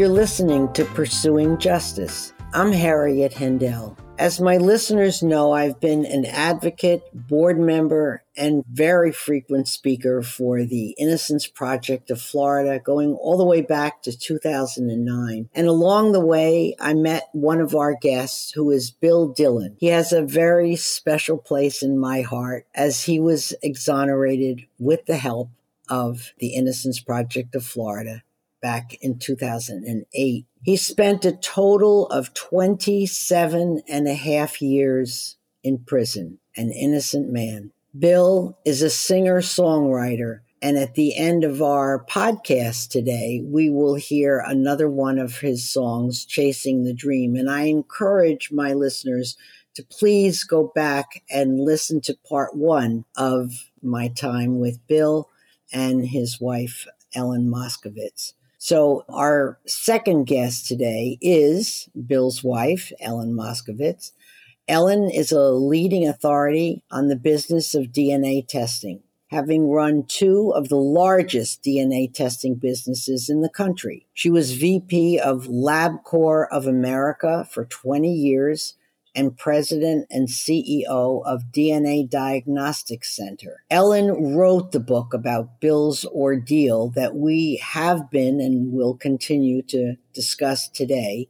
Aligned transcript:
You're 0.00 0.08
listening 0.08 0.72
to 0.72 0.86
Pursuing 0.86 1.58
Justice. 1.58 2.32
I'm 2.54 2.72
Harriet 2.72 3.34
Hendel. 3.34 3.98
As 4.18 4.40
my 4.40 4.56
listeners 4.56 5.22
know, 5.22 5.52
I've 5.52 5.78
been 5.78 6.06
an 6.06 6.24
advocate, 6.24 7.02
board 7.12 7.60
member, 7.60 8.24
and 8.34 8.64
very 8.66 9.12
frequent 9.12 9.68
speaker 9.68 10.22
for 10.22 10.64
the 10.64 10.94
Innocence 10.98 11.46
Project 11.46 12.10
of 12.10 12.18
Florida, 12.18 12.78
going 12.82 13.12
all 13.12 13.36
the 13.36 13.44
way 13.44 13.60
back 13.60 14.00
to 14.04 14.16
2009. 14.16 15.50
And 15.54 15.66
along 15.66 16.12
the 16.12 16.24
way, 16.24 16.74
I 16.80 16.94
met 16.94 17.28
one 17.32 17.60
of 17.60 17.74
our 17.74 17.94
guests 17.94 18.52
who 18.52 18.70
is 18.70 18.90
Bill 18.90 19.28
Dillon. 19.28 19.76
He 19.80 19.88
has 19.88 20.14
a 20.14 20.22
very 20.22 20.76
special 20.76 21.36
place 21.36 21.82
in 21.82 21.98
my 21.98 22.22
heart 22.22 22.66
as 22.74 23.04
he 23.04 23.20
was 23.20 23.52
exonerated 23.62 24.62
with 24.78 25.04
the 25.04 25.18
help 25.18 25.50
of 25.90 26.32
the 26.38 26.54
Innocence 26.54 27.00
Project 27.00 27.54
of 27.54 27.66
Florida 27.66 28.22
back 28.60 28.94
in 29.00 29.18
2008. 29.18 30.46
He 30.62 30.76
spent 30.76 31.24
a 31.24 31.36
total 31.36 32.06
of 32.08 32.34
27 32.34 33.82
and 33.88 34.08
a 34.08 34.14
half 34.14 34.60
years 34.60 35.36
in 35.62 35.78
prison, 35.78 36.38
an 36.56 36.70
innocent 36.70 37.30
man. 37.30 37.72
Bill 37.98 38.58
is 38.64 38.82
a 38.82 38.90
singer 38.90 39.40
songwriter. 39.40 40.40
And 40.62 40.76
at 40.76 40.94
the 40.94 41.16
end 41.16 41.42
of 41.42 41.62
our 41.62 42.04
podcast 42.04 42.90
today, 42.90 43.42
we 43.46 43.70
will 43.70 43.94
hear 43.94 44.44
another 44.46 44.90
one 44.90 45.18
of 45.18 45.38
his 45.38 45.68
songs, 45.68 46.26
Chasing 46.26 46.84
the 46.84 46.92
Dream. 46.92 47.34
And 47.34 47.50
I 47.50 47.62
encourage 47.62 48.52
my 48.52 48.74
listeners 48.74 49.38
to 49.74 49.82
please 49.82 50.44
go 50.44 50.70
back 50.74 51.22
and 51.30 51.60
listen 51.60 52.00
to 52.02 52.18
part 52.28 52.54
one 52.54 53.06
of 53.16 53.70
my 53.82 54.08
time 54.08 54.58
with 54.58 54.86
Bill 54.86 55.30
and 55.72 56.06
his 56.06 56.40
wife, 56.40 56.86
Ellen 57.14 57.50
Moskovitz. 57.50 58.34
So, 58.62 59.06
our 59.08 59.58
second 59.66 60.24
guest 60.24 60.68
today 60.68 61.16
is 61.22 61.88
Bill's 62.06 62.44
wife, 62.44 62.92
Ellen 63.00 63.32
Moskovitz. 63.32 64.12
Ellen 64.68 65.10
is 65.10 65.32
a 65.32 65.48
leading 65.48 66.06
authority 66.06 66.84
on 66.90 67.08
the 67.08 67.16
business 67.16 67.74
of 67.74 67.86
DNA 67.86 68.46
testing, 68.46 69.00
having 69.30 69.70
run 69.70 70.04
two 70.06 70.52
of 70.54 70.68
the 70.68 70.76
largest 70.76 71.64
DNA 71.64 72.12
testing 72.12 72.54
businesses 72.54 73.30
in 73.30 73.40
the 73.40 73.48
country. 73.48 74.06
She 74.12 74.28
was 74.28 74.52
VP 74.52 75.18
of 75.18 75.46
LabCorp 75.46 76.48
of 76.50 76.66
America 76.66 77.48
for 77.50 77.64
20 77.64 78.12
years 78.12 78.74
and 79.14 79.36
president 79.36 80.06
and 80.10 80.28
CEO 80.28 81.22
of 81.24 81.52
DNA 81.52 82.08
Diagnostics 82.08 83.14
Center. 83.14 83.62
Ellen 83.70 84.34
wrote 84.34 84.72
the 84.72 84.80
book 84.80 85.12
about 85.12 85.60
Bill's 85.60 86.04
ordeal 86.04 86.90
that 86.90 87.16
we 87.16 87.56
have 87.56 88.10
been 88.10 88.40
and 88.40 88.72
will 88.72 88.94
continue 88.94 89.62
to 89.62 89.96
discuss 90.12 90.68
today. 90.68 91.28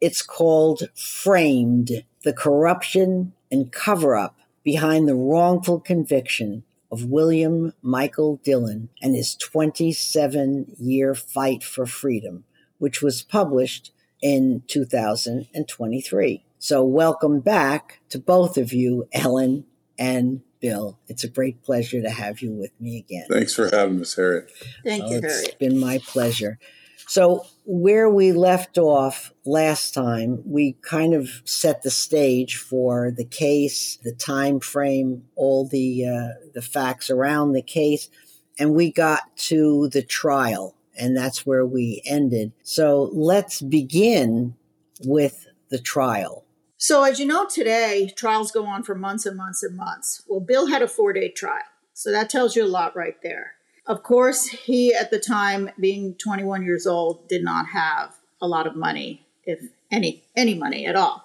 It's 0.00 0.22
called 0.22 0.88
Framed 0.94 2.04
The 2.22 2.32
Corruption 2.32 3.32
and 3.50 3.72
Cover 3.72 4.16
Up 4.16 4.38
Behind 4.62 5.08
the 5.08 5.14
Wrongful 5.14 5.80
Conviction 5.80 6.64
of 6.90 7.04
William 7.04 7.72
Michael 7.82 8.40
Dillon 8.44 8.88
and 9.02 9.14
his 9.14 9.34
27 9.34 10.76
year 10.78 11.14
fight 11.14 11.64
for 11.64 11.86
freedom, 11.86 12.44
which 12.78 13.02
was 13.02 13.22
published 13.22 13.92
in 14.22 14.62
2023. 14.66 16.45
So, 16.58 16.82
welcome 16.84 17.40
back 17.40 18.00
to 18.08 18.18
both 18.18 18.56
of 18.56 18.72
you, 18.72 19.08
Ellen 19.12 19.66
and 19.98 20.40
Bill. 20.60 20.98
It's 21.06 21.22
a 21.22 21.28
great 21.28 21.62
pleasure 21.62 22.00
to 22.00 22.10
have 22.10 22.40
you 22.40 22.50
with 22.50 22.72
me 22.80 22.98
again. 22.98 23.26
Thanks 23.30 23.54
for 23.54 23.68
having 23.70 24.00
us, 24.00 24.14
Harriet. 24.16 24.50
Thank 24.82 25.10
you, 25.10 25.18
It's 25.18 25.34
Harriet. 25.34 25.58
been 25.58 25.78
my 25.78 25.98
pleasure. 25.98 26.58
So, 27.08 27.44
where 27.66 28.08
we 28.08 28.32
left 28.32 28.78
off 28.78 29.32
last 29.44 29.92
time, 29.92 30.42
we 30.46 30.72
kind 30.82 31.14
of 31.14 31.28
set 31.44 31.82
the 31.82 31.90
stage 31.90 32.56
for 32.56 33.12
the 33.12 33.24
case, 33.24 33.98
the 34.02 34.12
time 34.12 34.58
frame, 34.58 35.24
all 35.36 35.68
the 35.68 36.06
uh, 36.06 36.48
the 36.54 36.62
facts 36.62 37.10
around 37.10 37.52
the 37.52 37.62
case, 37.62 38.08
and 38.58 38.74
we 38.74 38.90
got 38.90 39.36
to 39.36 39.88
the 39.90 40.02
trial, 40.02 40.74
and 40.98 41.16
that's 41.16 41.44
where 41.46 41.66
we 41.66 42.02
ended. 42.06 42.52
So, 42.62 43.10
let's 43.12 43.60
begin 43.60 44.54
with 45.04 45.46
the 45.68 45.78
trial. 45.78 46.44
So, 46.78 47.04
as 47.04 47.18
you 47.18 47.24
know, 47.24 47.46
today 47.46 48.12
trials 48.16 48.52
go 48.52 48.66
on 48.66 48.82
for 48.82 48.94
months 48.94 49.24
and 49.24 49.36
months 49.36 49.62
and 49.62 49.76
months. 49.76 50.22
Well, 50.28 50.40
Bill 50.40 50.66
had 50.66 50.82
a 50.82 50.88
four 50.88 51.12
day 51.14 51.30
trial. 51.30 51.62
So, 51.94 52.10
that 52.12 52.28
tells 52.28 52.54
you 52.54 52.64
a 52.64 52.68
lot 52.68 52.94
right 52.94 53.16
there. 53.22 53.54
Of 53.86 54.02
course, 54.02 54.48
he, 54.48 54.92
at 54.92 55.10
the 55.10 55.18
time, 55.18 55.70
being 55.80 56.14
21 56.16 56.64
years 56.64 56.86
old, 56.86 57.28
did 57.28 57.42
not 57.42 57.68
have 57.68 58.16
a 58.42 58.48
lot 58.48 58.66
of 58.66 58.76
money, 58.76 59.24
if 59.44 59.60
any, 59.90 60.24
any 60.36 60.54
money 60.54 60.86
at 60.86 60.96
all. 60.96 61.24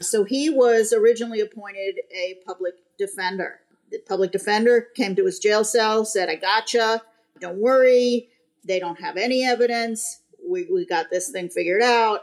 So, 0.00 0.22
he 0.22 0.50
was 0.50 0.92
originally 0.92 1.40
appointed 1.40 2.00
a 2.14 2.38
public 2.46 2.74
defender. 2.96 3.58
The 3.90 3.98
public 3.98 4.30
defender 4.30 4.86
came 4.94 5.16
to 5.16 5.24
his 5.26 5.40
jail 5.40 5.64
cell, 5.64 6.04
said, 6.04 6.28
I 6.28 6.36
gotcha. 6.36 7.02
Don't 7.40 7.58
worry. 7.58 8.28
They 8.64 8.78
don't 8.78 9.00
have 9.00 9.16
any 9.16 9.44
evidence. 9.44 10.20
We, 10.48 10.68
we 10.72 10.86
got 10.86 11.10
this 11.10 11.28
thing 11.30 11.48
figured 11.48 11.82
out. 11.82 12.20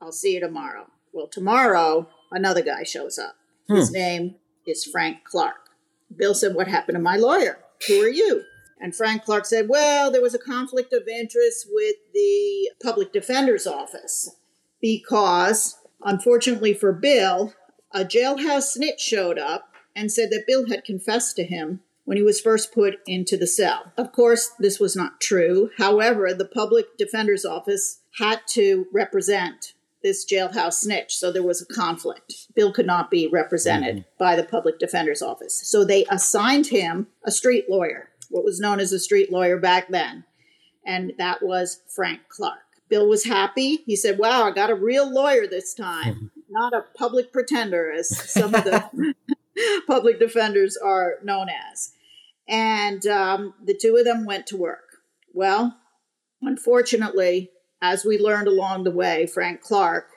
I'll 0.00 0.12
see 0.12 0.34
you 0.34 0.40
tomorrow. 0.40 0.86
Well, 1.16 1.28
tomorrow, 1.28 2.10
another 2.30 2.60
guy 2.60 2.82
shows 2.82 3.18
up. 3.18 3.36
His 3.68 3.88
hmm. 3.88 3.94
name 3.94 4.34
is 4.66 4.84
Frank 4.84 5.24
Clark. 5.24 5.70
Bill 6.14 6.34
said, 6.34 6.54
What 6.54 6.68
happened 6.68 6.96
to 6.96 7.02
my 7.02 7.16
lawyer? 7.16 7.58
Who 7.88 8.02
are 8.02 8.08
you? 8.08 8.42
And 8.78 8.94
Frank 8.94 9.24
Clark 9.24 9.46
said, 9.46 9.66
Well, 9.70 10.12
there 10.12 10.20
was 10.20 10.34
a 10.34 10.38
conflict 10.38 10.92
of 10.92 11.08
interest 11.08 11.68
with 11.72 11.96
the 12.12 12.70
public 12.82 13.14
defender's 13.14 13.66
office 13.66 14.36
because, 14.78 15.78
unfortunately 16.04 16.74
for 16.74 16.92
Bill, 16.92 17.54
a 17.92 18.04
jailhouse 18.04 18.64
snitch 18.64 19.00
showed 19.00 19.38
up 19.38 19.72
and 19.94 20.12
said 20.12 20.28
that 20.30 20.46
Bill 20.46 20.68
had 20.68 20.84
confessed 20.84 21.34
to 21.36 21.44
him 21.44 21.80
when 22.04 22.18
he 22.18 22.22
was 22.22 22.42
first 22.42 22.74
put 22.74 22.96
into 23.06 23.38
the 23.38 23.46
cell. 23.46 23.90
Of 23.96 24.12
course, 24.12 24.50
this 24.58 24.78
was 24.78 24.94
not 24.94 25.18
true. 25.18 25.70
However, 25.78 26.34
the 26.34 26.44
public 26.44 26.98
defender's 26.98 27.46
office 27.46 28.02
had 28.18 28.42
to 28.50 28.86
represent 28.92 29.72
this 30.06 30.24
jailhouse 30.24 30.74
snitch, 30.74 31.16
so 31.16 31.32
there 31.32 31.42
was 31.42 31.60
a 31.60 31.66
conflict. 31.66 32.46
Bill 32.54 32.72
could 32.72 32.86
not 32.86 33.10
be 33.10 33.26
represented 33.26 34.04
by 34.18 34.36
the 34.36 34.44
public 34.44 34.78
defender's 34.78 35.20
office. 35.20 35.68
So 35.68 35.84
they 35.84 36.04
assigned 36.08 36.68
him 36.68 37.08
a 37.24 37.32
street 37.32 37.68
lawyer, 37.68 38.10
what 38.30 38.44
was 38.44 38.60
known 38.60 38.78
as 38.78 38.92
a 38.92 39.00
street 39.00 39.32
lawyer 39.32 39.58
back 39.58 39.88
then, 39.88 40.22
and 40.84 41.12
that 41.18 41.42
was 41.42 41.80
Frank 41.88 42.20
Clark. 42.28 42.60
Bill 42.88 43.08
was 43.08 43.24
happy. 43.24 43.78
He 43.84 43.96
said, 43.96 44.16
Wow, 44.16 44.44
I 44.44 44.52
got 44.52 44.70
a 44.70 44.76
real 44.76 45.12
lawyer 45.12 45.48
this 45.48 45.74
time, 45.74 46.30
not 46.48 46.72
a 46.72 46.84
public 46.96 47.32
pretender, 47.32 47.90
as 47.90 48.08
some 48.30 48.54
of 48.54 48.62
the 48.62 49.14
public 49.88 50.20
defenders 50.20 50.76
are 50.76 51.14
known 51.24 51.48
as. 51.72 51.94
And 52.46 53.04
um, 53.08 53.54
the 53.60 53.74
two 53.74 53.96
of 53.96 54.04
them 54.04 54.24
went 54.24 54.46
to 54.46 54.56
work. 54.56 54.98
Well, 55.34 55.76
unfortunately, 56.40 57.50
as 57.80 58.04
we 58.04 58.18
learned 58.18 58.48
along 58.48 58.84
the 58.84 58.90
way, 58.90 59.26
Frank 59.26 59.60
Clark 59.60 60.08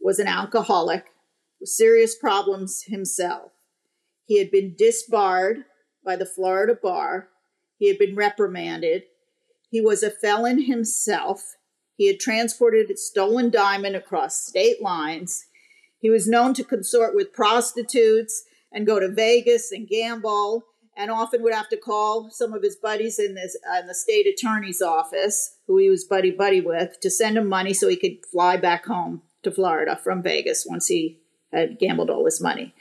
was 0.00 0.18
an 0.18 0.26
alcoholic 0.26 1.06
with 1.60 1.68
serious 1.68 2.16
problems 2.16 2.82
himself. 2.82 3.52
He 4.24 4.38
had 4.38 4.50
been 4.50 4.74
disbarred 4.76 5.64
by 6.04 6.16
the 6.16 6.26
Florida 6.26 6.74
bar, 6.80 7.28
he 7.78 7.88
had 7.88 7.98
been 7.98 8.14
reprimanded, 8.14 9.04
he 9.70 9.80
was 9.80 10.02
a 10.02 10.10
felon 10.10 10.62
himself, 10.62 11.56
he 11.96 12.06
had 12.06 12.20
transported 12.20 12.90
a 12.90 12.96
stolen 12.96 13.50
diamond 13.50 13.96
across 13.96 14.46
state 14.46 14.82
lines, 14.82 15.46
he 15.98 16.10
was 16.10 16.28
known 16.28 16.54
to 16.54 16.64
consort 16.64 17.14
with 17.14 17.32
prostitutes 17.32 18.44
and 18.72 18.86
go 18.86 19.00
to 19.00 19.08
Vegas 19.08 19.72
and 19.72 19.88
gamble. 19.88 20.64
And 20.96 21.10
often 21.10 21.42
would 21.42 21.52
have 21.52 21.68
to 21.68 21.76
call 21.76 22.30
some 22.30 22.54
of 22.54 22.62
his 22.62 22.76
buddies 22.76 23.18
in 23.18 23.34
this 23.34 23.56
uh, 23.70 23.80
in 23.80 23.86
the 23.86 23.94
state 23.94 24.26
attorney's 24.26 24.80
office, 24.80 25.58
who 25.66 25.76
he 25.78 25.90
was 25.90 26.04
buddy 26.04 26.30
buddy 26.30 26.60
with, 26.60 26.98
to 27.00 27.10
send 27.10 27.36
him 27.36 27.48
money 27.48 27.74
so 27.74 27.88
he 27.88 27.96
could 27.96 28.24
fly 28.32 28.56
back 28.56 28.86
home 28.86 29.22
to 29.42 29.50
Florida 29.50 29.96
from 30.02 30.22
Vegas 30.22 30.66
once 30.68 30.86
he 30.86 31.20
had 31.52 31.78
gambled 31.78 32.10
all 32.10 32.24
his 32.24 32.40
money. 32.40 32.74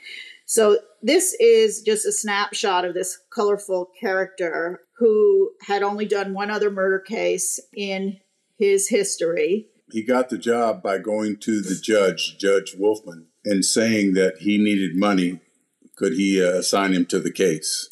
So 0.46 0.78
this 1.02 1.36
is 1.40 1.82
just 1.82 2.06
a 2.06 2.12
snapshot 2.12 2.86
of 2.86 2.94
this 2.94 3.18
colorful 3.34 3.90
character 4.00 4.82
who 4.98 5.52
had 5.68 5.84
only 5.84 6.06
done 6.06 6.34
one 6.34 6.52
other 6.52 6.70
murder 6.70 7.00
case 7.00 7.60
in 7.76 8.20
his 8.58 8.90
history. 8.90 9.68
He 9.92 10.04
got 10.04 10.30
the 10.30 10.38
job 10.38 10.82
by 10.82 11.00
going 11.00 11.38
to 11.42 11.62
the 11.62 11.76
judge, 11.76 12.38
Judge 12.40 12.76
Wolfman, 12.78 13.28
and 13.44 13.66
saying 13.66 14.14
that 14.14 14.38
he 14.40 14.58
needed 14.58 14.96
money. 14.96 15.40
Could 15.96 16.14
he 16.14 16.44
uh, 16.44 16.50
assign 16.58 16.94
him 16.94 17.06
to 17.08 17.20
the 17.20 17.32
case? 17.32 17.90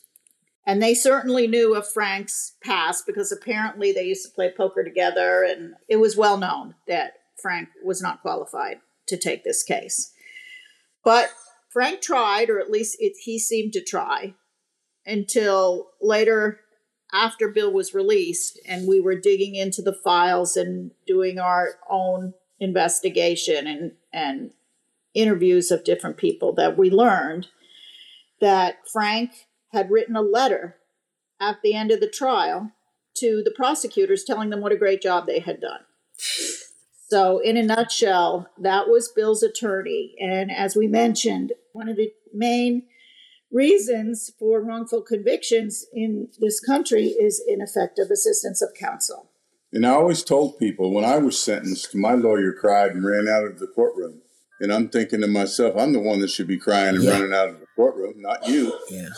And 0.65 0.81
they 0.81 0.93
certainly 0.93 1.47
knew 1.47 1.75
of 1.75 1.89
Frank's 1.89 2.53
past 2.63 3.05
because 3.05 3.31
apparently 3.31 3.91
they 3.91 4.05
used 4.05 4.25
to 4.25 4.33
play 4.33 4.51
poker 4.55 4.83
together, 4.83 5.43
and 5.43 5.73
it 5.89 5.97
was 5.97 6.15
well 6.15 6.37
known 6.37 6.75
that 6.87 7.13
Frank 7.41 7.69
was 7.83 8.01
not 8.01 8.21
qualified 8.21 8.77
to 9.07 9.17
take 9.17 9.43
this 9.43 9.63
case. 9.63 10.13
But 11.03 11.29
Frank 11.69 12.01
tried, 12.01 12.49
or 12.49 12.59
at 12.59 12.71
least 12.71 12.95
it, 12.99 13.13
he 13.23 13.37
seemed 13.37 13.73
to 13.73 13.83
try, 13.83 14.35
until 15.05 15.89
later 16.01 16.61
after 17.11 17.49
Bill 17.49 17.71
was 17.71 17.93
released 17.93 18.59
and 18.67 18.87
we 18.87 18.99
were 18.99 19.19
digging 19.19 19.55
into 19.55 19.81
the 19.81 19.93
files 19.93 20.57
and 20.57 20.91
doing 21.05 21.39
our 21.39 21.75
own 21.89 22.33
investigation 22.59 23.67
and, 23.67 23.91
and 24.11 24.51
interviews 25.13 25.69
of 25.69 25.83
different 25.83 26.17
people 26.17 26.53
that 26.53 26.77
we 26.77 26.89
learned 26.89 27.47
that 28.41 28.77
Frank 28.91 29.31
had 29.73 29.91
written 29.91 30.15
a 30.15 30.21
letter 30.21 30.77
at 31.39 31.57
the 31.61 31.73
end 31.73 31.91
of 31.91 31.99
the 31.99 32.09
trial 32.09 32.71
to 33.15 33.41
the 33.43 33.51
prosecutors 33.51 34.23
telling 34.23 34.49
them 34.49 34.61
what 34.61 34.71
a 34.71 34.77
great 34.77 35.01
job 35.01 35.27
they 35.27 35.39
had 35.39 35.59
done. 35.59 35.81
So, 37.09 37.39
in 37.39 37.57
a 37.57 37.63
nutshell, 37.63 38.49
that 38.57 38.87
was 38.87 39.11
Bill's 39.11 39.43
attorney. 39.43 40.15
And 40.19 40.51
as 40.51 40.75
we 40.75 40.87
mentioned, 40.87 41.53
one 41.73 41.89
of 41.89 41.97
the 41.97 42.11
main 42.33 42.83
reasons 43.51 44.31
for 44.39 44.61
wrongful 44.63 45.03
convictions 45.03 45.85
in 45.93 46.29
this 46.39 46.59
country 46.59 47.07
is 47.07 47.43
ineffective 47.47 48.09
assistance 48.09 48.61
of 48.61 48.73
counsel. 48.73 49.29
And 49.71 49.85
I 49.85 49.91
always 49.91 50.23
told 50.23 50.59
people 50.59 50.91
when 50.91 51.05
I 51.05 51.17
was 51.17 51.41
sentenced, 51.41 51.95
my 51.95 52.13
lawyer 52.13 52.51
cried 52.51 52.91
and 52.91 53.05
ran 53.05 53.27
out 53.27 53.45
of 53.45 53.59
the 53.59 53.67
courtroom. 53.67 54.21
And 54.59 54.71
I'm 54.71 54.89
thinking 54.89 55.21
to 55.21 55.27
myself, 55.27 55.75
I'm 55.77 55.93
the 55.93 55.99
one 55.99 56.19
that 56.19 56.29
should 56.29 56.47
be 56.47 56.57
crying 56.57 56.95
and 56.95 57.03
yeah. 57.03 57.11
running 57.11 57.33
out 57.33 57.49
of 57.49 57.59
the 57.59 57.62
courtroom, 57.75 58.15
not 58.17 58.47
you. 58.47 58.77
Yeah, 58.89 59.09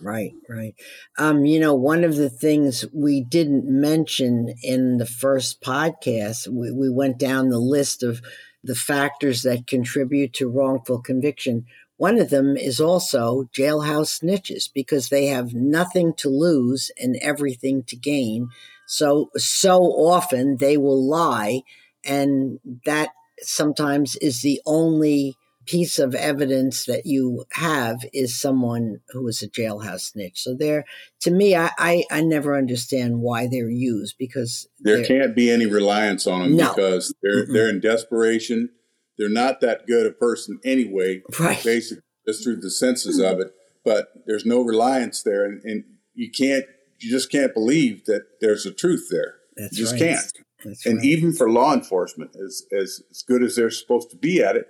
right, 0.00 0.32
right. 0.48 0.74
Um, 1.18 1.44
you 1.44 1.58
know, 1.60 1.74
one 1.74 2.04
of 2.04 2.16
the 2.16 2.30
things 2.30 2.84
we 2.92 3.20
didn't 3.20 3.64
mention 3.66 4.54
in 4.62 4.98
the 4.98 5.06
first 5.06 5.62
podcast, 5.62 6.48
we, 6.48 6.70
we 6.70 6.90
went 6.90 7.18
down 7.18 7.48
the 7.48 7.58
list 7.58 8.02
of 8.02 8.20
the 8.62 8.74
factors 8.74 9.42
that 9.42 9.66
contribute 9.66 10.32
to 10.34 10.48
wrongful 10.48 11.00
conviction. 11.00 11.66
One 11.96 12.18
of 12.18 12.30
them 12.30 12.56
is 12.56 12.80
also 12.80 13.48
jailhouse 13.56 14.20
snitches 14.20 14.68
because 14.72 15.08
they 15.08 15.26
have 15.26 15.54
nothing 15.54 16.14
to 16.14 16.28
lose 16.28 16.90
and 17.00 17.16
everything 17.22 17.84
to 17.84 17.96
gain. 17.96 18.48
So, 18.86 19.30
so 19.36 19.82
often 19.82 20.56
they 20.58 20.76
will 20.76 21.02
lie, 21.08 21.62
and 22.04 22.58
that 22.84 23.10
sometimes 23.40 24.16
is 24.16 24.42
the 24.42 24.60
only 24.66 25.36
piece 25.66 25.98
of 25.98 26.14
evidence 26.14 26.84
that 26.86 27.06
you 27.06 27.44
have 27.52 27.98
is 28.12 28.38
someone 28.38 29.00
who 29.10 29.26
is 29.28 29.42
a 29.42 29.48
jailhouse 29.48 30.12
snitch. 30.12 30.42
So 30.42 30.54
there, 30.54 30.84
to 31.20 31.30
me, 31.30 31.56
I, 31.56 31.70
I, 31.78 32.04
I 32.10 32.20
never 32.20 32.56
understand 32.56 33.20
why 33.20 33.46
they're 33.46 33.70
used 33.70 34.16
because 34.18 34.68
there 34.80 35.04
can't 35.04 35.34
be 35.34 35.50
any 35.50 35.66
reliance 35.66 36.26
on 36.26 36.42
them 36.42 36.56
no. 36.56 36.74
because 36.74 37.14
they're 37.22 37.46
mm 37.46 37.52
they're 37.54 37.68
in 37.68 37.78
desperation 37.78 38.70
they're 39.18 39.28
not 39.28 39.60
that 39.60 39.86
good 39.86 40.06
a 40.06 40.10
person 40.10 40.60
anyway, 40.64 41.22
right. 41.38 41.62
basically, 41.62 42.02
just 42.26 42.42
through 42.42 42.56
the 42.56 42.70
senses 42.70 43.18
of 43.18 43.40
it. 43.40 43.52
But 43.84 44.08
there's 44.26 44.46
no 44.46 44.62
reliance 44.62 45.22
there, 45.22 45.44
and, 45.44 45.62
and 45.62 45.84
you 46.14 46.30
can't, 46.30 46.64
you 46.98 47.10
just 47.10 47.30
can't 47.30 47.52
believe 47.52 48.06
that 48.06 48.22
there's 48.40 48.66
a 48.66 48.72
truth 48.72 49.08
there. 49.10 49.36
That's 49.56 49.78
you 49.78 49.84
just 49.84 49.92
right. 49.92 50.00
can't. 50.00 50.32
That's 50.64 50.86
and 50.86 50.96
right. 50.96 51.04
even 51.04 51.32
for 51.32 51.50
law 51.50 51.74
enforcement, 51.74 52.34
as, 52.34 52.64
as 52.72 53.02
as 53.10 53.22
good 53.22 53.42
as 53.42 53.56
they're 53.56 53.70
supposed 53.70 54.10
to 54.10 54.16
be 54.16 54.42
at 54.42 54.56
it, 54.56 54.66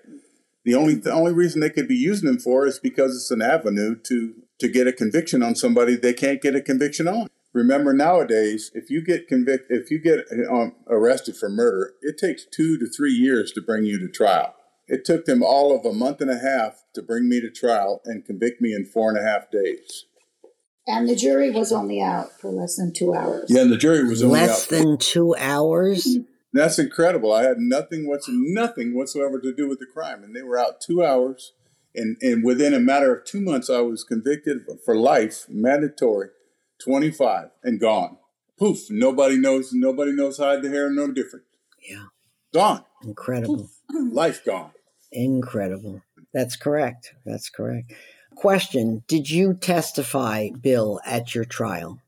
the 0.64 0.74
only 0.74 0.94
the 0.94 1.12
only 1.12 1.32
reason 1.32 1.60
they 1.60 1.70
could 1.70 1.88
be 1.88 1.96
using 1.96 2.26
them 2.26 2.38
for 2.38 2.66
is 2.66 2.78
because 2.78 3.14
it's 3.14 3.30
an 3.30 3.42
avenue 3.42 3.96
to 4.04 4.34
to 4.58 4.68
get 4.68 4.86
a 4.86 4.92
conviction 4.92 5.42
on 5.42 5.54
somebody 5.54 5.96
they 5.96 6.12
can't 6.12 6.40
get 6.40 6.56
a 6.56 6.60
conviction 6.60 7.06
on. 7.06 7.28
Remember 7.52 7.92
nowadays, 7.92 8.72
if 8.74 8.90
you 8.90 9.00
get 9.04 9.28
convicted, 9.28 9.80
if 9.80 9.90
you 9.90 10.00
get 10.00 10.26
um, 10.50 10.74
arrested 10.88 11.36
for 11.36 11.48
murder, 11.48 11.92
it 12.02 12.18
takes 12.18 12.44
two 12.44 12.78
to 12.78 12.86
three 12.86 13.12
years 13.12 13.52
to 13.52 13.60
bring 13.60 13.84
you 13.84 13.98
to 14.00 14.08
trial. 14.08 14.54
It 14.88 15.04
took 15.04 15.24
them 15.24 15.42
all 15.42 15.74
of 15.74 15.86
a 15.86 15.92
month 15.92 16.20
and 16.20 16.30
a 16.30 16.38
half 16.38 16.82
to 16.94 17.02
bring 17.02 17.28
me 17.28 17.40
to 17.40 17.50
trial 17.50 18.02
and 18.04 18.24
convict 18.24 18.60
me 18.60 18.74
in 18.74 18.84
four 18.84 19.08
and 19.08 19.18
a 19.18 19.22
half 19.22 19.50
days. 19.50 20.06
And 20.86 21.08
the 21.08 21.14
jury 21.14 21.50
was 21.50 21.72
only 21.72 22.02
out 22.02 22.32
for 22.40 22.50
less 22.50 22.76
than 22.76 22.92
two 22.92 23.14
hours. 23.14 23.46
Yeah, 23.48 23.62
and 23.62 23.72
the 23.72 23.78
jury 23.78 24.04
was 24.04 24.22
only 24.22 24.40
out. 24.40 24.48
less 24.48 24.64
out 24.64 24.78
than 24.78 24.98
two 24.98 25.34
hours. 25.38 26.18
That's 26.54 26.78
incredible. 26.78 27.32
I 27.32 27.42
had 27.42 27.58
nothing 27.58 28.06
what's 28.08 28.28
nothing 28.30 28.94
whatsoever 28.94 29.40
to 29.40 29.52
do 29.52 29.68
with 29.68 29.80
the 29.80 29.86
crime, 29.86 30.22
and 30.22 30.34
they 30.34 30.42
were 30.42 30.56
out 30.56 30.80
two 30.80 31.04
hours. 31.04 31.52
And 31.96 32.16
and 32.22 32.44
within 32.44 32.72
a 32.72 32.80
matter 32.80 33.12
of 33.12 33.24
two 33.24 33.40
months, 33.40 33.68
I 33.68 33.80
was 33.80 34.04
convicted 34.04 34.58
for 34.84 34.96
life, 34.96 35.46
mandatory 35.48 36.28
25 36.82 37.48
and 37.64 37.80
gone. 37.80 38.18
Poof, 38.56 38.86
nobody 38.88 39.36
knows, 39.36 39.72
nobody 39.72 40.12
knows 40.12 40.38
hide 40.38 40.62
the 40.62 40.68
hair, 40.68 40.88
no 40.90 41.10
different. 41.10 41.44
Yeah. 41.82 42.06
Gone. 42.52 42.84
Incredible. 43.02 43.68
Life 43.92 44.44
gone. 44.44 44.70
Incredible. 45.10 46.02
That's 46.32 46.54
correct. 46.54 47.14
That's 47.26 47.50
correct. 47.50 47.92
Question 48.36 49.02
Did 49.08 49.28
you 49.28 49.54
testify, 49.54 50.50
Bill, 50.50 51.00
at 51.04 51.34
your 51.34 51.44
trial? 51.44 52.00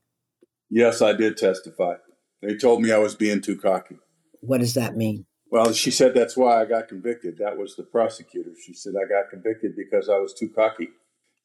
Yes, 0.69 1.01
I 1.01 1.13
did 1.13 1.35
testify. 1.35 1.95
They 2.41 2.55
told 2.55 2.81
me 2.81 2.93
I 2.93 2.97
was 2.97 3.15
being 3.15 3.41
too 3.41 3.57
cocky. 3.57 3.97
What 4.41 4.59
does 4.59 4.73
that 4.75 4.95
mean? 4.95 5.25
Well, 5.49 5.71
she 5.71 5.91
said 5.91 6.13
that's 6.13 6.35
why 6.35 6.61
I 6.61 6.65
got 6.65 6.89
convicted. 6.89 7.37
That 7.37 7.57
was 7.57 7.75
the 7.75 7.83
prosecutor. 7.83 8.51
She 8.65 8.73
said 8.73 8.93
I 8.95 9.07
got 9.07 9.29
convicted 9.29 9.75
because 9.75 10.09
I 10.09 10.17
was 10.17 10.33
too 10.33 10.49
cocky. 10.49 10.89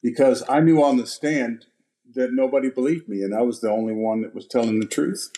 Because 0.01 0.43
I 0.49 0.59
knew 0.59 0.83
on 0.83 0.97
the 0.97 1.07
stand 1.07 1.65
that 2.13 2.33
nobody 2.33 2.69
believed 2.69 3.07
me, 3.07 3.21
and 3.21 3.33
I 3.33 3.41
was 3.41 3.61
the 3.61 3.69
only 3.69 3.93
one 3.93 4.21
that 4.21 4.35
was 4.35 4.45
telling 4.45 4.79
the 4.79 4.85
truth. 4.85 5.31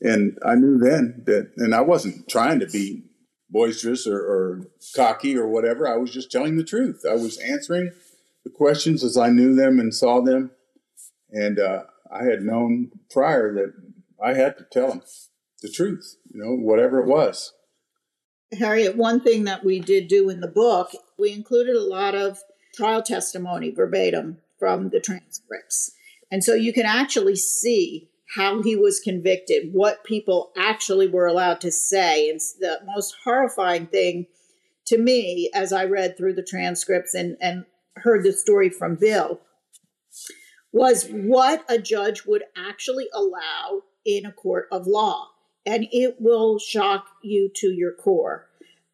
And 0.00 0.38
I 0.44 0.56
knew 0.56 0.78
then 0.78 1.22
that, 1.26 1.52
and 1.56 1.74
I 1.74 1.80
wasn't 1.80 2.28
trying 2.28 2.58
to 2.60 2.66
be 2.66 3.04
boisterous 3.50 4.06
or, 4.06 4.18
or 4.18 4.66
cocky 4.94 5.36
or 5.36 5.48
whatever. 5.48 5.86
I 5.88 5.96
was 5.96 6.12
just 6.12 6.30
telling 6.30 6.56
the 6.56 6.64
truth. 6.64 7.04
I 7.08 7.14
was 7.14 7.38
answering 7.38 7.92
the 8.44 8.50
questions 8.50 9.02
as 9.02 9.16
I 9.16 9.30
knew 9.30 9.54
them 9.54 9.78
and 9.78 9.94
saw 9.94 10.20
them. 10.20 10.50
And 11.30 11.58
uh, 11.58 11.84
I 12.10 12.24
had 12.24 12.42
known 12.42 12.90
prior 13.10 13.52
that 13.54 13.72
I 14.22 14.34
had 14.34 14.58
to 14.58 14.64
tell 14.64 14.88
them 14.88 15.02
the 15.62 15.70
truth, 15.70 16.16
you 16.32 16.40
know, 16.42 16.54
whatever 16.54 17.00
it 17.00 17.06
was. 17.06 17.52
Harriet, 18.58 18.96
one 18.96 19.20
thing 19.20 19.44
that 19.44 19.64
we 19.64 19.80
did 19.80 20.08
do 20.08 20.30
in 20.30 20.40
the 20.40 20.48
book, 20.48 20.90
we 21.18 21.32
included 21.32 21.76
a 21.76 21.84
lot 21.84 22.14
of 22.14 22.38
trial 22.74 23.02
testimony 23.02 23.70
verbatim 23.70 24.38
from 24.58 24.90
the 24.90 25.00
transcripts. 25.00 25.92
And 26.30 26.42
so 26.42 26.54
you 26.54 26.72
can 26.72 26.86
actually 26.86 27.36
see 27.36 28.08
how 28.36 28.62
he 28.62 28.76
was 28.76 29.00
convicted, 29.00 29.70
what 29.72 30.04
people 30.04 30.52
actually 30.56 31.08
were 31.08 31.26
allowed 31.26 31.60
to 31.62 31.72
say. 31.72 32.28
And 32.28 32.40
the 32.60 32.78
most 32.86 33.14
horrifying 33.24 33.86
thing 33.86 34.26
to 34.86 34.98
me, 34.98 35.50
as 35.54 35.72
I 35.72 35.84
read 35.84 36.16
through 36.16 36.34
the 36.34 36.42
transcripts 36.42 37.14
and, 37.14 37.36
and 37.40 37.64
heard 37.96 38.24
the 38.24 38.32
story 38.32 38.70
from 38.70 38.96
Bill, 38.96 39.40
was 40.72 41.08
what 41.10 41.64
a 41.68 41.78
judge 41.78 42.24
would 42.26 42.44
actually 42.56 43.08
allow 43.14 43.82
in 44.04 44.26
a 44.26 44.32
court 44.32 44.68
of 44.70 44.86
law. 44.86 45.28
And 45.68 45.86
it 45.92 46.16
will 46.18 46.58
shock 46.58 47.08
you 47.22 47.50
to 47.56 47.68
your 47.68 47.92
core. 47.92 48.48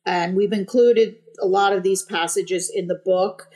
And 0.04 0.35
we've 0.35 0.52
included 0.52 1.16
a 1.40 1.47
lot 1.47 1.73
of 1.73 1.85
these 1.85 2.02
passages 2.02 2.69
in 2.69 2.88
the 2.88 3.00
book. 3.04 3.49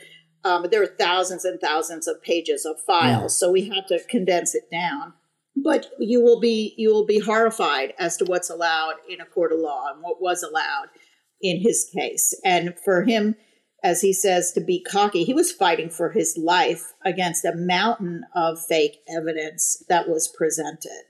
Um, 0.45 0.67
there 0.71 0.81
are 0.81 0.87
thousands 0.87 1.43
and 1.43 1.59
thousands 1.59 2.07
of 2.07 2.23
pages 2.23 2.65
of 2.65 2.79
files, 2.87 3.37
so 3.37 3.51
we 3.51 3.67
had 3.67 3.87
to 3.87 3.99
condense 4.05 4.55
it 4.55 4.71
down. 4.71 5.13
But 5.53 5.87
you 5.99 6.21
will 6.21 6.39
be 6.39 6.73
you 6.77 6.93
will 6.93 7.05
be 7.05 7.19
horrified 7.19 7.93
as 7.99 8.15
to 8.17 8.25
what's 8.25 8.49
allowed 8.49 8.93
in 9.09 9.19
a 9.19 9.25
court 9.25 9.51
of 9.51 9.59
law 9.59 9.91
and 9.91 10.01
what 10.01 10.21
was 10.21 10.41
allowed 10.41 10.87
in 11.41 11.59
his 11.59 11.89
case. 11.93 12.33
And 12.45 12.73
for 12.85 13.03
him, 13.03 13.35
as 13.83 14.01
he 14.01 14.13
says, 14.13 14.53
to 14.53 14.61
be 14.61 14.81
cocky, 14.81 15.25
he 15.25 15.33
was 15.33 15.51
fighting 15.51 15.89
for 15.89 16.11
his 16.11 16.37
life 16.37 16.93
against 17.03 17.43
a 17.43 17.55
mountain 17.55 18.23
of 18.33 18.63
fake 18.65 18.99
evidence 19.09 19.83
that 19.89 20.07
was 20.07 20.27
presented. 20.27 21.03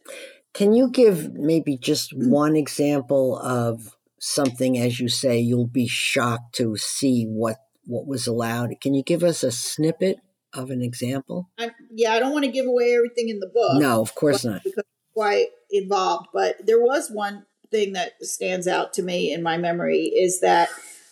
Can 0.53 0.73
you 0.73 0.89
give 0.89 1.33
maybe 1.33 1.77
just 1.77 2.11
one 2.15 2.55
example 2.55 3.37
of 3.39 3.95
something, 4.19 4.77
as 4.77 4.99
you 4.99 5.09
say, 5.09 5.39
you'll 5.39 5.67
be 5.67 5.87
shocked 5.87 6.55
to 6.55 6.75
see 6.77 7.25
what 7.25 7.57
what 7.89 8.05
was 8.05 8.27
allowed. 8.27 8.79
Can 8.81 8.93
you 8.93 9.01
give 9.01 9.23
us 9.23 9.43
a 9.43 9.51
snippet 9.51 10.19
of 10.53 10.69
an 10.69 10.81
example? 10.81 11.49
I, 11.57 11.71
yeah, 11.91 12.13
I 12.13 12.19
don't 12.19 12.31
want 12.31 12.45
to 12.45 12.51
give 12.51 12.67
away 12.67 12.93
everything 12.95 13.29
in 13.29 13.39
the 13.39 13.49
book. 13.51 13.81
No, 13.81 13.99
of 13.99 14.13
course 14.13 14.45
not. 14.45 14.63
Because 14.63 14.83
quite 15.13 15.47
involved, 15.71 16.27
but 16.33 16.55
there 16.65 16.79
was 16.79 17.09
one 17.09 17.45
thing 17.71 17.93
that 17.93 18.23
stands 18.23 18.67
out 18.67 18.93
to 18.93 19.03
me 19.03 19.33
in 19.33 19.43
my 19.43 19.57
memory 19.57 20.03
is 20.05 20.39
that 20.39 20.69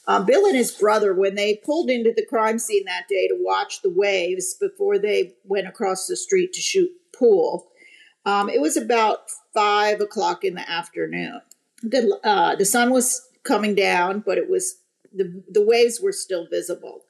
um, 0.07 0.25
Bill 0.25 0.45
and 0.45 0.55
his 0.55 0.71
brother, 0.71 1.13
when 1.13 1.35
they 1.35 1.59
pulled 1.65 1.89
into 1.89 2.13
the 2.15 2.25
crime 2.25 2.59
scene 2.59 2.85
that 2.85 3.07
day 3.09 3.27
to 3.27 3.37
watch 3.39 3.81
the 3.81 3.89
waves 3.89 4.53
before 4.53 4.97
they 4.97 5.33
went 5.43 5.67
across 5.67 6.07
the 6.07 6.15
street 6.15 6.53
to 6.53 6.61
shoot 6.61 6.89
pool, 7.13 7.67
um, 8.27 8.49
it 8.49 8.59
was 8.59 8.75
about 8.75 9.31
five 9.53 10.01
o'clock 10.01 10.43
in 10.43 10.55
the 10.55 10.69
afternoon. 10.69 11.41
The 11.81 12.19
uh, 12.25 12.55
the 12.55 12.65
sun 12.65 12.91
was 12.91 13.29
coming 13.43 13.73
down, 13.73 14.19
but 14.19 14.37
it 14.37 14.49
was 14.49 14.79
the, 15.13 15.41
the 15.49 15.65
waves 15.65 16.01
were 16.01 16.11
still 16.11 16.45
visible. 16.45 17.05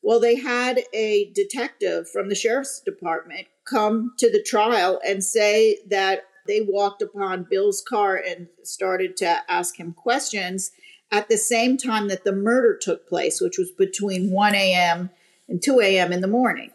Well, 0.00 0.20
they 0.20 0.36
had 0.36 0.84
a 0.94 1.30
detective 1.34 2.08
from 2.08 2.28
the 2.28 2.36
sheriff's 2.36 2.80
department 2.80 3.48
come 3.64 4.14
to 4.18 4.30
the 4.30 4.42
trial 4.42 5.00
and 5.04 5.24
say 5.24 5.78
that 5.88 6.22
they 6.46 6.60
walked 6.60 7.02
upon 7.02 7.48
Bill's 7.50 7.82
car 7.82 8.16
and 8.16 8.46
started 8.62 9.16
to 9.18 9.40
ask 9.50 9.78
him 9.78 9.92
questions 9.92 10.70
at 11.10 11.28
the 11.28 11.36
same 11.36 11.78
time 11.78 12.06
that 12.08 12.22
the 12.22 12.32
murder 12.32 12.78
took 12.80 13.08
place, 13.08 13.40
which 13.40 13.58
was 13.58 13.72
between 13.72 14.30
1 14.30 14.54
a.m. 14.54 15.10
and 15.48 15.60
2 15.60 15.80
a.m. 15.80 16.12
in 16.12 16.20
the 16.20 16.28
morning. 16.28 16.70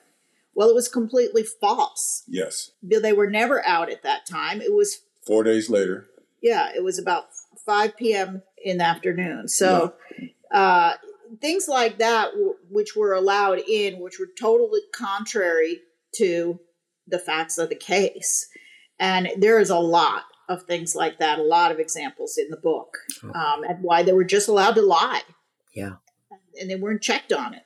Well, 0.56 0.70
it 0.70 0.76
was 0.76 0.88
completely 0.88 1.44
false. 1.44 2.24
Yes. 2.28 2.72
They 2.82 3.14
were 3.14 3.30
never 3.30 3.66
out 3.66 3.92
at 3.92 4.04
that 4.04 4.26
time. 4.26 4.62
It 4.62 4.74
was, 4.74 5.02
Four 5.28 5.44
days 5.44 5.70
later. 5.70 6.08
yeah, 6.42 6.72
it 6.76 6.84
was 6.84 6.98
about 6.98 7.26
5 7.66 7.98
p.m. 7.98 8.42
in 8.64 8.78
the 8.78 8.86
afternoon. 8.86 9.48
So 9.50 9.94
uh, 10.52 10.94
things 11.42 11.68
like 11.68 11.98
that, 11.98 12.32
w- 12.32 12.56
which 12.70 12.96
were 12.96 13.14
allowed 13.14 13.60
in, 13.68 14.00
which 14.00 14.18
were 14.20 14.30
totally 14.40 14.82
contrary 14.94 15.82
to 16.16 16.60
the 17.08 17.20
facts 17.20 17.58
of 17.58 17.70
the 17.70 17.76
case. 17.76 18.48
And 19.00 19.30
there 19.38 19.60
is 19.60 19.70
a 19.70 19.78
lot 19.80 20.24
of 20.48 20.64
things 20.64 20.96
like 20.96 21.20
that, 21.20 21.40
a 21.40 21.44
lot 21.44 21.72
of 21.72 21.80
examples 21.80 22.38
in 22.38 22.50
the 22.50 22.58
book, 22.58 22.98
um, 23.24 23.64
and 23.64 23.84
why 23.84 24.04
they 24.04 24.14
were 24.14 24.24
just 24.24 24.48
allowed 24.48 24.76
to 24.76 24.82
lie. 24.82 25.22
Yeah. 25.76 25.96
And 26.62 26.70
they 26.70 26.76
weren't 26.76 27.02
checked 27.02 27.34
on 27.34 27.54
it. 27.56 27.64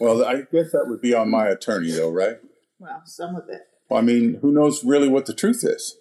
Well, 0.00 0.24
I 0.24 0.42
guess 0.52 0.72
that 0.72 0.86
would 0.86 1.00
be 1.00 1.14
on 1.14 1.30
my 1.30 1.48
attorney, 1.48 1.90
though, 1.90 2.10
right? 2.10 2.36
Well, 2.78 3.02
some 3.04 3.34
of 3.34 3.48
it. 3.48 3.62
I 3.90 4.00
mean, 4.00 4.38
who 4.40 4.52
knows 4.52 4.84
really 4.84 5.08
what 5.08 5.26
the 5.26 5.34
truth 5.34 5.64
is? 5.64 5.96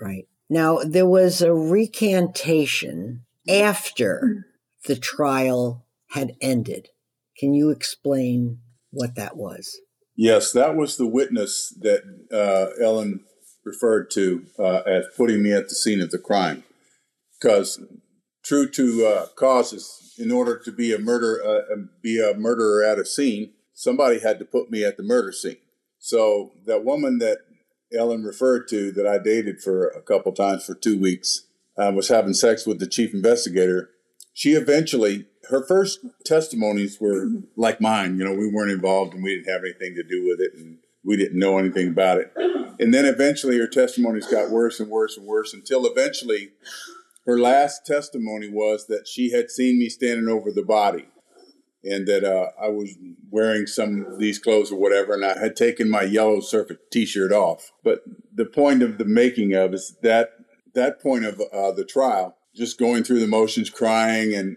Right. 0.00 0.26
Now, 0.48 0.78
there 0.84 1.06
was 1.06 1.42
a 1.42 1.52
recantation 1.52 3.24
after 3.48 4.46
the 4.86 4.96
trial 4.96 5.86
had 6.10 6.36
ended. 6.40 6.88
Can 7.38 7.54
you 7.54 7.70
explain 7.70 8.58
what 8.90 9.14
that 9.16 9.36
was? 9.36 9.80
Yes, 10.14 10.52
that 10.52 10.76
was 10.76 10.96
the 10.96 11.06
witness 11.06 11.74
that 11.80 12.02
uh, 12.32 12.82
Ellen 12.82 13.24
referred 13.64 14.10
to 14.12 14.44
uh, 14.58 14.82
as 14.86 15.06
putting 15.16 15.42
me 15.42 15.52
at 15.52 15.68
the 15.68 15.74
scene 15.74 16.00
of 16.00 16.10
the 16.10 16.18
crime. 16.18 16.64
Because 17.40 17.80
true 18.44 18.68
to 18.70 19.06
uh, 19.06 19.26
causes, 19.34 20.01
in 20.22 20.30
order 20.30 20.56
to 20.56 20.70
be 20.70 20.94
a 20.94 20.98
murder, 20.98 21.42
uh, 21.44 21.76
be 22.00 22.20
a 22.20 22.38
murderer 22.38 22.84
at 22.84 22.98
a 22.98 23.04
scene, 23.04 23.50
somebody 23.74 24.20
had 24.20 24.38
to 24.38 24.44
put 24.44 24.70
me 24.70 24.84
at 24.84 24.96
the 24.96 25.02
murder 25.02 25.32
scene. 25.32 25.56
So 25.98 26.52
that 26.64 26.84
woman 26.84 27.18
that 27.18 27.38
Ellen 27.92 28.22
referred 28.22 28.68
to, 28.68 28.92
that 28.92 29.06
I 29.06 29.18
dated 29.18 29.60
for 29.60 29.88
a 29.88 30.00
couple 30.00 30.30
times 30.32 30.64
for 30.64 30.74
two 30.74 30.98
weeks, 30.98 31.46
uh, 31.76 31.90
was 31.92 32.08
having 32.08 32.34
sex 32.34 32.66
with 32.66 32.78
the 32.78 32.86
chief 32.86 33.12
investigator. 33.12 33.90
She 34.32 34.52
eventually, 34.52 35.26
her 35.50 35.66
first 35.66 36.04
testimonies 36.24 37.00
were 37.00 37.26
like 37.56 37.80
mine. 37.80 38.16
You 38.18 38.24
know, 38.24 38.34
we 38.34 38.48
weren't 38.48 38.70
involved 38.70 39.14
and 39.14 39.24
we 39.24 39.34
didn't 39.34 39.52
have 39.52 39.62
anything 39.64 39.96
to 39.96 40.04
do 40.04 40.24
with 40.26 40.40
it, 40.40 40.52
and 40.56 40.78
we 41.04 41.16
didn't 41.16 41.38
know 41.38 41.58
anything 41.58 41.88
about 41.88 42.18
it. 42.18 42.32
And 42.78 42.94
then 42.94 43.06
eventually, 43.06 43.58
her 43.58 43.66
testimonies 43.66 44.28
got 44.28 44.50
worse 44.50 44.78
and 44.78 44.88
worse 44.88 45.16
and 45.16 45.26
worse 45.26 45.52
until 45.52 45.84
eventually, 45.84 46.52
her 47.26 47.38
last 47.38 47.86
testimony 47.86 48.48
was 48.48 48.86
that 48.86 49.06
she 49.06 49.30
had 49.30 49.50
seen 49.50 49.78
me 49.78 49.88
standing 49.88 50.28
over 50.28 50.50
the 50.50 50.64
body 50.64 51.06
and 51.84 52.06
that 52.06 52.24
uh, 52.24 52.50
I 52.60 52.68
was 52.68 52.94
wearing 53.30 53.66
some 53.66 54.06
of 54.06 54.18
these 54.18 54.38
clothes 54.38 54.70
or 54.70 54.78
whatever, 54.78 55.14
and 55.14 55.24
I 55.24 55.38
had 55.38 55.56
taken 55.56 55.90
my 55.90 56.02
yellow 56.02 56.40
surfer 56.40 56.76
T-shirt 56.90 57.32
off. 57.32 57.72
But 57.82 58.02
the 58.32 58.44
point 58.44 58.82
of 58.82 58.98
the 58.98 59.04
making 59.04 59.54
of 59.54 59.74
is 59.74 59.96
that 60.02 60.30
that 60.74 61.02
point 61.02 61.24
of 61.24 61.40
uh, 61.52 61.72
the 61.72 61.84
trial, 61.84 62.36
just 62.54 62.78
going 62.78 63.04
through 63.04 63.20
the 63.20 63.26
motions, 63.26 63.68
crying, 63.68 64.32
and 64.34 64.56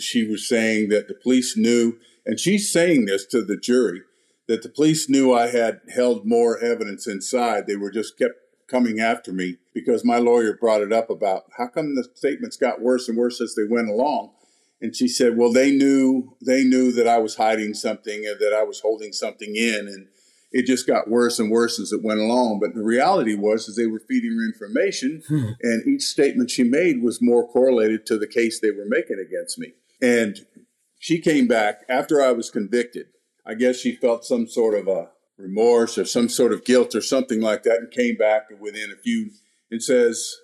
she 0.00 0.26
was 0.26 0.48
saying 0.48 0.90
that 0.90 1.08
the 1.08 1.14
police 1.14 1.56
knew, 1.56 1.98
and 2.26 2.38
she's 2.38 2.70
saying 2.70 3.06
this 3.06 3.24
to 3.26 3.42
the 3.42 3.56
jury, 3.56 4.02
that 4.46 4.62
the 4.62 4.68
police 4.68 5.08
knew 5.08 5.32
I 5.32 5.48
had 5.48 5.80
held 5.94 6.26
more 6.26 6.58
evidence 6.58 7.06
inside. 7.06 7.66
They 7.66 7.76
were 7.76 7.90
just 7.90 8.18
kept 8.18 8.34
coming 8.70 9.00
after 9.00 9.32
me 9.32 9.56
because 9.74 10.04
my 10.04 10.18
lawyer 10.18 10.54
brought 10.54 10.80
it 10.80 10.92
up 10.92 11.10
about 11.10 11.44
how 11.58 11.66
come 11.66 11.94
the 11.94 12.08
statements 12.14 12.56
got 12.56 12.80
worse 12.80 13.08
and 13.08 13.18
worse 13.18 13.40
as 13.40 13.54
they 13.54 13.64
went 13.68 13.88
along. 13.88 14.32
And 14.80 14.96
she 14.96 15.08
said, 15.08 15.36
"Well, 15.36 15.52
they 15.52 15.72
knew 15.72 16.36
they 16.40 16.64
knew 16.64 16.92
that 16.92 17.06
I 17.06 17.18
was 17.18 17.36
hiding 17.36 17.74
something 17.74 18.24
and 18.26 18.38
that 18.40 18.54
I 18.54 18.62
was 18.62 18.80
holding 18.80 19.12
something 19.12 19.54
in, 19.54 19.88
and 19.88 20.08
it 20.52 20.66
just 20.66 20.86
got 20.86 21.08
worse 21.08 21.38
and 21.38 21.50
worse 21.50 21.78
as 21.78 21.92
it 21.92 22.02
went 22.02 22.20
along. 22.20 22.60
But 22.60 22.74
the 22.74 22.82
reality 22.82 23.34
was, 23.34 23.68
is 23.68 23.76
they 23.76 23.86
were 23.86 24.00
feeding 24.00 24.32
her 24.32 24.46
information, 24.46 25.22
hmm. 25.28 25.50
and 25.62 25.86
each 25.86 26.02
statement 26.02 26.50
she 26.50 26.64
made 26.64 27.02
was 27.02 27.20
more 27.20 27.46
correlated 27.46 28.06
to 28.06 28.18
the 28.18 28.26
case 28.26 28.58
they 28.58 28.70
were 28.70 28.86
making 28.86 29.18
against 29.18 29.58
me. 29.58 29.74
And 30.00 30.46
she 30.98 31.18
came 31.18 31.46
back 31.46 31.82
after 31.88 32.22
I 32.22 32.32
was 32.32 32.50
convicted. 32.50 33.06
I 33.46 33.54
guess 33.54 33.76
she 33.76 33.96
felt 33.96 34.24
some 34.24 34.46
sort 34.46 34.78
of 34.78 34.88
a 34.88 35.10
remorse 35.40 35.96
or 35.98 36.04
some 36.04 36.28
sort 36.28 36.52
of 36.52 36.64
guilt 36.64 36.94
or 36.94 37.00
something 37.00 37.40
like 37.40 37.62
that, 37.64 37.78
and 37.78 37.90
came 37.90 38.16
back 38.16 38.48
within 38.60 38.90
a 38.90 38.96
few 38.96 39.30
and 39.70 39.82
says, 39.82 40.36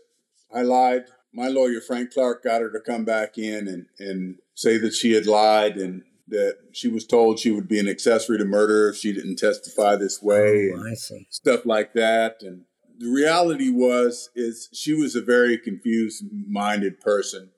"I 0.53 0.63
lied." 0.63 1.05
my 1.33 1.49
lawyer 1.49 1.83
Frank 1.83 2.15
Clark 2.15 2.43
got 2.43 2.63
her 2.63 2.71
to 2.73 2.81
come 2.81 3.05
back 3.05 3.37
in 3.37 3.69
and, 3.69 3.85
and 3.99 4.37
say 4.55 4.79
that 4.79 4.95
she 4.95 5.13
had 5.13 5.27
lied 5.27 5.77
and 5.77 6.03
that 6.29 6.57
she 6.73 6.89
was 6.89 7.05
told 7.07 7.39
she 7.39 7.51
would 7.51 7.69
be 7.69 7.79
an 7.79 7.87
accessory 7.87 8.39
to 8.39 8.45
murder 8.47 8.89
if 8.89 8.97
she 8.97 9.13
didn't 9.13 9.37
testify 9.37 9.97
this 9.97 10.23
way 10.23 10.71
Oh, 10.73 10.79
and 10.79 10.89
I 10.91 10.95
see. 10.95 11.27
stuff 11.29 11.67
like 11.67 11.93
that. 11.93 12.37
And 12.41 12.63
the 12.99 13.11
reality 13.11 13.69
was 13.69 14.31
is 14.35 14.71
she 14.73 14.95
was 14.95 15.15
a 15.15 15.21
very 15.21 15.59
confused 15.59 16.25
minded 16.49 17.01
person. 17.01 17.51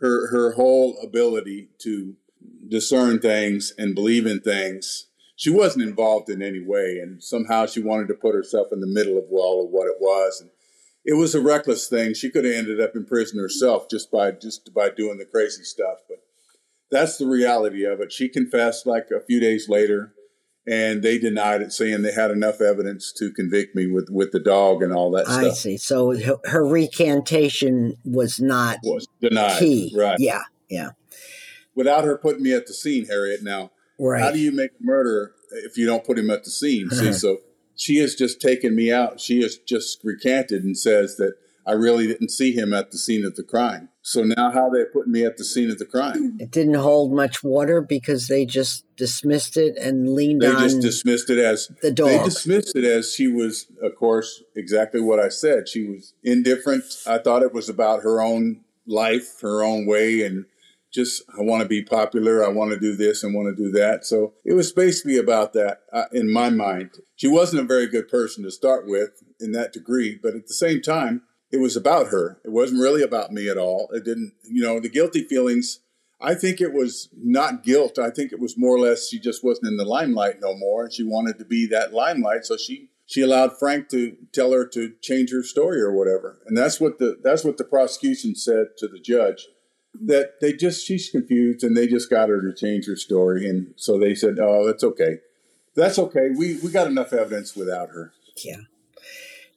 Her 0.00 0.30
her 0.30 0.52
whole 0.52 0.96
ability 1.02 1.68
to 1.82 2.16
discern 2.66 3.18
things 3.18 3.74
and 3.76 3.94
believe 3.94 4.24
in 4.24 4.40
things. 4.40 5.07
She 5.38 5.50
wasn't 5.50 5.84
involved 5.84 6.28
in 6.30 6.42
any 6.42 6.60
way, 6.60 6.98
and 7.00 7.22
somehow 7.22 7.66
she 7.66 7.80
wanted 7.80 8.08
to 8.08 8.14
put 8.14 8.34
herself 8.34 8.72
in 8.72 8.80
the 8.80 8.88
middle 8.88 9.16
of 9.16 9.26
all 9.30 9.64
of 9.64 9.70
what 9.70 9.86
it 9.86 9.94
was. 10.00 10.40
And 10.40 10.50
it 11.04 11.14
was 11.14 11.32
a 11.32 11.40
reckless 11.40 11.88
thing. 11.88 12.12
She 12.14 12.28
could 12.28 12.44
have 12.44 12.54
ended 12.54 12.80
up 12.80 12.96
in 12.96 13.06
prison 13.06 13.38
herself 13.38 13.88
just 13.88 14.10
by 14.10 14.32
just 14.32 14.74
by 14.74 14.90
doing 14.90 15.16
the 15.16 15.24
crazy 15.24 15.62
stuff. 15.62 15.98
But 16.08 16.18
that's 16.90 17.18
the 17.18 17.26
reality 17.28 17.84
of 17.84 18.00
it. 18.00 18.12
She 18.12 18.28
confessed 18.28 18.84
like 18.84 19.10
a 19.16 19.20
few 19.24 19.38
days 19.38 19.68
later, 19.68 20.12
and 20.66 21.04
they 21.04 21.18
denied 21.18 21.62
it, 21.62 21.72
saying 21.72 22.02
they 22.02 22.12
had 22.12 22.32
enough 22.32 22.60
evidence 22.60 23.12
to 23.18 23.30
convict 23.32 23.76
me 23.76 23.86
with 23.86 24.08
with 24.10 24.32
the 24.32 24.40
dog 24.40 24.82
and 24.82 24.92
all 24.92 25.12
that 25.12 25.28
I 25.28 25.42
stuff. 25.44 25.56
see. 25.56 25.76
So 25.76 26.18
her, 26.18 26.38
her 26.46 26.66
recantation 26.66 27.94
was 28.04 28.40
not 28.40 28.78
Was 28.82 29.06
denied, 29.20 29.60
key. 29.60 29.94
right? 29.96 30.16
Yeah. 30.18 30.42
Yeah. 30.68 30.90
Without 31.76 32.02
her 32.02 32.18
putting 32.18 32.42
me 32.42 32.52
at 32.54 32.66
the 32.66 32.74
scene, 32.74 33.06
Harriet. 33.06 33.44
Now, 33.44 33.70
Right. 33.98 34.22
how 34.22 34.30
do 34.30 34.38
you 34.38 34.52
make 34.52 34.70
a 34.70 34.84
murder 34.84 35.32
if 35.64 35.76
you 35.76 35.86
don't 35.86 36.04
put 36.04 36.18
him 36.18 36.30
at 36.30 36.44
the 36.44 36.50
scene? 36.50 36.90
See, 36.90 37.12
so 37.24 37.38
she 37.74 37.98
has 37.98 38.14
just 38.14 38.40
taken 38.40 38.74
me 38.74 38.92
out. 38.92 39.20
She 39.20 39.42
has 39.42 39.56
just 39.56 40.00
recanted 40.04 40.64
and 40.64 40.76
says 40.76 41.16
that 41.16 41.34
I 41.68 41.72
really 41.72 42.06
didn't 42.06 42.30
see 42.30 42.52
him 42.52 42.72
at 42.72 42.92
the 42.92 42.98
scene 42.98 43.26
of 43.26 43.36
the 43.36 43.42
crime. 43.42 43.90
So 44.00 44.22
now, 44.22 44.50
how 44.50 44.70
they 44.70 44.86
putting 44.86 45.12
me 45.12 45.26
at 45.26 45.36
the 45.36 45.44
scene 45.44 45.70
of 45.70 45.78
the 45.78 45.84
crime? 45.84 46.38
it 46.40 46.50
didn't 46.50 46.76
hold 46.76 47.12
much 47.12 47.44
water 47.44 47.82
because 47.82 48.26
they 48.26 48.46
just 48.46 48.84
dismissed 48.96 49.58
it 49.58 49.76
and 49.76 50.14
leaned 50.14 50.40
They 50.40 50.48
on 50.48 50.60
just 50.60 50.80
dismissed 50.80 51.28
it 51.28 51.36
as 51.36 51.70
the 51.82 51.90
dog. 51.90 52.08
They 52.08 52.24
dismissed 52.24 52.74
it 52.74 52.84
as 52.84 53.12
she 53.12 53.28
was, 53.28 53.66
of 53.82 53.96
course, 53.96 54.42
exactly 54.56 55.02
what 55.02 55.20
I 55.20 55.28
said. 55.28 55.68
She 55.68 55.84
was 55.84 56.14
indifferent. 56.24 56.84
I 57.06 57.18
thought 57.18 57.42
it 57.42 57.52
was 57.52 57.68
about 57.68 58.02
her 58.02 58.22
own 58.22 58.62
life, 58.86 59.42
her 59.42 59.62
own 59.62 59.86
way, 59.86 60.22
and 60.22 60.46
just, 60.92 61.22
I 61.38 61.42
want 61.42 61.62
to 61.62 61.68
be 61.68 61.82
popular. 61.82 62.44
I 62.44 62.48
want 62.48 62.70
to 62.70 62.78
do 62.78 62.96
this 62.96 63.22
and 63.22 63.34
want 63.34 63.54
to 63.54 63.62
do 63.62 63.70
that. 63.72 64.04
So 64.04 64.34
it 64.44 64.54
was 64.54 64.72
basically 64.72 65.18
about 65.18 65.52
that 65.52 65.80
uh, 65.92 66.04
in 66.12 66.32
my 66.32 66.50
mind. 66.50 66.98
She 67.16 67.28
wasn't 67.28 67.62
a 67.62 67.66
very 67.66 67.86
good 67.86 68.08
person 68.08 68.44
to 68.44 68.50
start 68.50 68.86
with 68.86 69.22
in 69.40 69.52
that 69.52 69.72
degree, 69.72 70.18
but 70.20 70.34
at 70.34 70.46
the 70.46 70.54
same 70.54 70.80
time, 70.80 71.22
it 71.50 71.58
was 71.58 71.76
about 71.76 72.08
her. 72.08 72.40
It 72.44 72.52
wasn't 72.52 72.80
really 72.80 73.02
about 73.02 73.32
me 73.32 73.48
at 73.48 73.58
all. 73.58 73.88
It 73.92 74.04
didn't, 74.04 74.32
you 74.44 74.62
know, 74.62 74.80
the 74.80 74.88
guilty 74.88 75.24
feelings. 75.24 75.80
I 76.20 76.34
think 76.34 76.60
it 76.60 76.72
was 76.72 77.08
not 77.16 77.62
guilt. 77.62 77.98
I 77.98 78.10
think 78.10 78.32
it 78.32 78.40
was 78.40 78.58
more 78.58 78.74
or 78.74 78.80
less 78.80 79.08
she 79.08 79.20
just 79.20 79.44
wasn't 79.44 79.68
in 79.68 79.76
the 79.76 79.84
limelight 79.84 80.40
no 80.40 80.54
more, 80.56 80.84
and 80.84 80.92
she 80.92 81.04
wanted 81.04 81.38
to 81.38 81.44
be 81.44 81.66
that 81.68 81.92
limelight. 81.92 82.44
So 82.44 82.56
she 82.56 82.90
she 83.06 83.22
allowed 83.22 83.58
Frank 83.58 83.88
to 83.90 84.16
tell 84.32 84.52
her 84.52 84.66
to 84.66 84.92
change 85.00 85.30
her 85.30 85.42
story 85.42 85.80
or 85.80 85.92
whatever, 85.92 86.40
and 86.46 86.58
that's 86.58 86.80
what 86.80 86.98
the 86.98 87.18
that's 87.22 87.44
what 87.44 87.56
the 87.56 87.64
prosecution 87.64 88.34
said 88.34 88.76
to 88.78 88.88
the 88.88 88.98
judge 88.98 89.46
that 90.02 90.40
they 90.40 90.52
just 90.52 90.86
she's 90.86 91.10
confused 91.10 91.62
and 91.64 91.76
they 91.76 91.86
just 91.86 92.10
got 92.10 92.28
her 92.28 92.40
to 92.40 92.54
change 92.54 92.86
her 92.86 92.96
story, 92.96 93.48
and 93.48 93.74
so 93.76 93.98
they 93.98 94.14
said, 94.14 94.38
oh, 94.40 94.66
that's 94.66 94.84
okay, 94.84 95.18
that's 95.74 95.98
okay. 95.98 96.30
We 96.36 96.58
we 96.62 96.70
got 96.70 96.86
enough 96.86 97.12
evidence 97.12 97.54
without 97.56 97.90
her. 97.90 98.12
Yeah. 98.44 98.62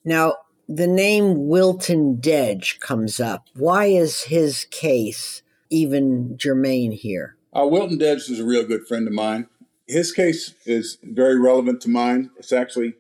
Now, 0.04 0.36
the 0.68 0.88
name 0.88 1.48
Wilton 1.48 2.20
Dedge 2.20 2.80
comes 2.80 3.20
up. 3.20 3.48
Why 3.56 3.86
is 3.86 4.24
his 4.24 4.66
case 4.72 5.44
even 5.70 6.38
germane 6.38 6.94
here? 6.94 7.36
Uh, 7.54 7.68
Wilton 7.68 7.98
Dedge 7.98 8.30
is 8.30 8.40
a 8.40 8.46
real 8.46 8.66
good 8.66 8.88
friend 8.88 9.08
of 9.08 9.14
mine. 9.14 9.48
His 9.88 10.12
case 10.12 10.56
is 10.66 10.98
very 11.04 11.38
relevant 11.38 11.82
to 11.82 11.90
mine. 11.90 12.32
It's 12.38 12.54
actually 12.54 12.94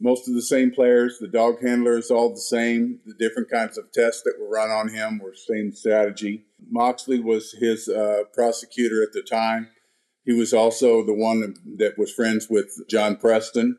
most 0.00 0.28
of 0.28 0.34
the 0.34 0.42
same 0.42 0.70
players. 0.70 1.18
The 1.18 1.28
dog 1.28 1.62
handler 1.62 1.96
is 1.96 2.10
all 2.10 2.30
the 2.30 2.40
same. 2.40 3.00
The 3.06 3.14
different 3.14 3.50
kinds 3.50 3.78
of 3.78 3.92
tests 3.92 4.22
that 4.24 4.36
were 4.38 4.48
run 4.48 4.70
on 4.70 4.88
him 4.88 5.18
were 5.18 5.34
same 5.34 5.72
strategy. 5.72 6.44
Moxley 6.70 7.20
was 7.20 7.52
his 7.52 7.88
uh, 7.88 8.24
prosecutor 8.32 9.02
at 9.02 9.12
the 9.12 9.22
time. 9.22 9.68
He 10.24 10.32
was 10.32 10.52
also 10.52 11.04
the 11.04 11.14
one 11.14 11.54
that 11.78 11.96
was 11.96 12.12
friends 12.12 12.48
with 12.50 12.82
John 12.88 13.16
Preston. 13.16 13.78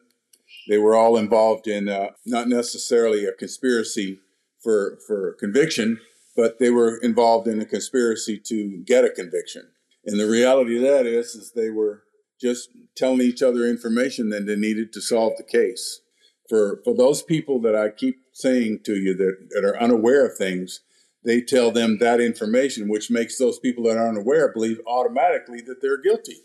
They 0.67 0.77
were 0.77 0.95
all 0.95 1.17
involved 1.17 1.67
in 1.67 1.89
uh, 1.89 2.11
not 2.25 2.47
necessarily 2.47 3.25
a 3.25 3.33
conspiracy 3.33 4.19
for 4.63 4.97
for 5.05 5.33
conviction, 5.39 5.99
but 6.35 6.57
they 6.57 6.69
were 6.69 6.97
involved 6.97 7.47
in 7.47 7.61
a 7.61 7.65
conspiracy 7.65 8.39
to 8.45 8.81
get 8.85 9.05
a 9.05 9.09
conviction. 9.09 9.67
And 10.05 10.19
the 10.19 10.27
reality 10.27 10.77
of 10.77 10.83
that 10.83 11.05
is, 11.05 11.35
is 11.35 11.51
they 11.51 11.69
were 11.69 12.03
just 12.39 12.69
telling 12.95 13.21
each 13.21 13.41
other 13.41 13.65
information 13.65 14.29
that 14.29 14.45
they 14.45 14.55
needed 14.55 14.93
to 14.93 15.01
solve 15.01 15.33
the 15.37 15.43
case. 15.43 16.01
For 16.49 16.81
for 16.83 16.95
those 16.95 17.21
people 17.21 17.59
that 17.61 17.75
I 17.75 17.89
keep 17.89 18.19
saying 18.31 18.81
to 18.85 18.95
you 18.95 19.13
that, 19.15 19.49
that 19.51 19.65
are 19.65 19.81
unaware 19.81 20.25
of 20.25 20.37
things, 20.37 20.81
they 21.23 21.41
tell 21.41 21.71
them 21.71 21.97
that 21.99 22.21
information, 22.21 22.87
which 22.87 23.11
makes 23.11 23.37
those 23.37 23.59
people 23.59 23.83
that 23.85 23.97
are 23.97 24.07
unaware 24.07 24.51
believe 24.51 24.79
automatically 24.87 25.61
that 25.61 25.81
they're 25.81 26.01
guilty. 26.01 26.37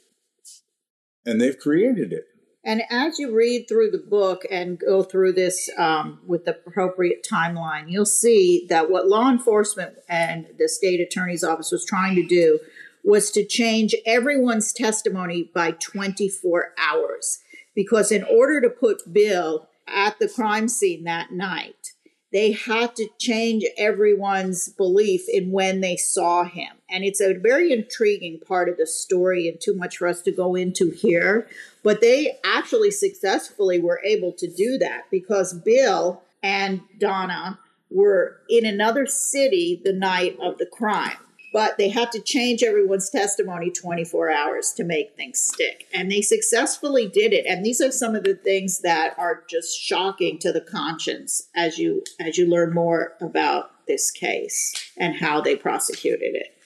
And 1.25 1.41
they've 1.41 1.59
created 1.59 2.13
it. 2.13 2.25
And 2.65 2.83
as 2.91 3.19
you 3.19 3.35
read 3.35 3.67
through 3.69 3.91
the 3.91 3.99
book 3.99 4.43
and 4.51 4.79
go 4.79 5.03
through 5.03 5.33
this 5.33 5.69
um, 5.77 6.21
with 6.27 6.45
the 6.45 6.57
appropriate 6.67 7.27
timeline, 7.29 7.85
you'll 7.89 8.05
see 8.05 8.67
that 8.69 8.91
what 8.91 9.09
law 9.09 9.31
enforcement 9.31 9.95
and 10.09 10.47
the 10.59 10.69
state 10.69 11.01
attorney's 11.01 11.43
office 11.43 11.73
was 11.73 11.85
trying 11.85 12.15
to 12.17 12.27
do 12.27 12.61
was 13.05 13.33
to 13.33 13.45
change 13.45 13.97
everyone's 14.07 14.73
testimony 14.73 15.51
by 15.53 15.73
24 15.73 16.73
hours. 16.79 17.41
Because 17.75 18.13
in 18.13 18.23
order 18.25 18.61
to 18.61 18.71
put 18.71 19.13
Bill 19.13 19.69
at 19.95 20.19
the 20.19 20.29
crime 20.29 20.69
scene 20.69 21.05
that 21.05 21.33
night, 21.33 21.93
they 22.33 22.53
had 22.53 22.97
to 22.97 23.09
change 23.19 23.65
everyone's 23.77 24.71
belief 24.71 25.29
in 25.29 25.51
when 25.51 25.81
they 25.81 25.97
saw 25.97 26.45
him. 26.45 26.73
And 26.91 27.05
it's 27.05 27.21
a 27.21 27.35
very 27.35 27.73
intriguing 27.73 28.41
part 28.41 28.71
of 28.71 28.79
the 28.79 28.87
story 28.87 29.49
and 29.49 29.61
too 29.61 29.75
much 29.75 29.99
for 29.99 30.09
us 30.09 30.23
to 30.23 30.33
go 30.33 30.55
into 30.55 30.91
here. 30.91 31.47
But 31.83 32.01
they 32.01 32.39
actually 32.43 32.91
successfully 32.91 33.79
were 33.79 34.01
able 34.03 34.33
to 34.33 34.51
do 34.51 34.79
that 34.79 35.05
because 35.11 35.53
Bill 35.53 36.23
and 36.43 36.81
Donna 36.99 37.59
were 37.91 38.39
in 38.49 38.65
another 38.65 39.07
city 39.07 39.81
the 39.85 39.93
night 39.93 40.39
of 40.41 40.57
the 40.57 40.67
crime 40.67 41.19
but 41.53 41.77
they 41.77 41.89
had 41.89 42.11
to 42.13 42.21
change 42.21 42.63
everyone's 42.63 43.11
testimony 43.11 43.71
24 43.71 44.31
hours 44.31 44.73
to 44.73 44.85
make 44.85 45.15
things 45.15 45.39
stick. 45.39 45.87
And 45.93 46.11
they 46.11 46.23
successfully 46.23 47.09
did 47.09 47.33
it. 47.33 47.45
And 47.47 47.65
these 47.65 47.81
are 47.81 47.93
some 47.93 48.15
of 48.15 48.25
the 48.25 48.35
things 48.35 48.81
that 48.81 49.15
are 49.19 49.45
just 49.49 49.79
shocking 49.79 50.39
to 50.39 50.53
the 50.53 50.63
conscience 50.63 51.49
as 51.55 51.79
you 51.79 52.03
as 52.19 52.39
you 52.39 52.47
learn 52.49 52.73
more 52.73 53.15
about 53.21 53.71
this 53.87 54.11
case 54.11 54.73
and 54.97 55.17
how 55.17 55.41
they 55.41 55.57
prosecuted 55.57 56.35
it. 56.35 56.57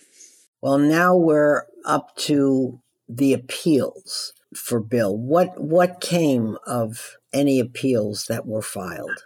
Well 0.61 0.79
now 0.79 1.17
we're 1.17 1.65
up 1.85 2.17
to 2.17 2.81
the 3.09 3.33
appeals 3.33 4.33
for 4.55 4.81
bill. 4.81 5.17
What 5.17 5.61
what 5.61 6.01
came 6.01 6.57
of 6.67 7.17
any 7.33 7.59
appeals 7.59 8.27
that 8.29 8.47
were 8.47 8.63
filed? 8.63 9.25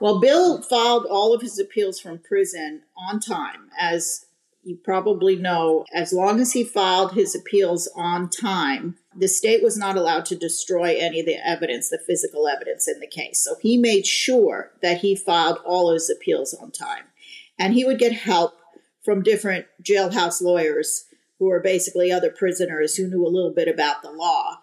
Well, 0.00 0.18
Bill 0.18 0.62
filed 0.62 1.04
all 1.04 1.34
of 1.34 1.42
his 1.42 1.58
appeals 1.58 2.00
from 2.00 2.20
prison 2.20 2.84
on 2.96 3.20
time, 3.20 3.68
as 3.78 4.24
you 4.62 4.76
probably 4.76 5.36
know, 5.36 5.84
as 5.94 6.12
long 6.12 6.40
as 6.40 6.52
he 6.52 6.64
filed 6.64 7.12
his 7.12 7.34
appeals 7.34 7.88
on 7.96 8.28
time, 8.28 8.96
the 9.16 9.28
state 9.28 9.62
was 9.62 9.76
not 9.76 9.96
allowed 9.96 10.26
to 10.26 10.36
destroy 10.36 10.96
any 10.98 11.20
of 11.20 11.26
the 11.26 11.36
evidence, 11.46 11.88
the 11.88 11.98
physical 11.98 12.46
evidence 12.46 12.86
in 12.86 13.00
the 13.00 13.06
case. 13.06 13.42
So 13.42 13.56
he 13.60 13.78
made 13.78 14.06
sure 14.06 14.70
that 14.82 14.98
he 14.98 15.16
filed 15.16 15.58
all 15.64 15.92
his 15.92 16.10
appeals 16.10 16.54
on 16.54 16.70
time. 16.70 17.04
And 17.58 17.74
he 17.74 17.84
would 17.84 17.98
get 17.98 18.12
help 18.12 18.54
from 19.04 19.22
different 19.22 19.66
jailhouse 19.82 20.42
lawyers 20.42 21.06
who 21.38 21.46
were 21.46 21.60
basically 21.60 22.12
other 22.12 22.30
prisoners 22.30 22.96
who 22.96 23.08
knew 23.08 23.26
a 23.26 23.28
little 23.28 23.52
bit 23.52 23.68
about 23.68 24.02
the 24.02 24.10
law 24.10 24.58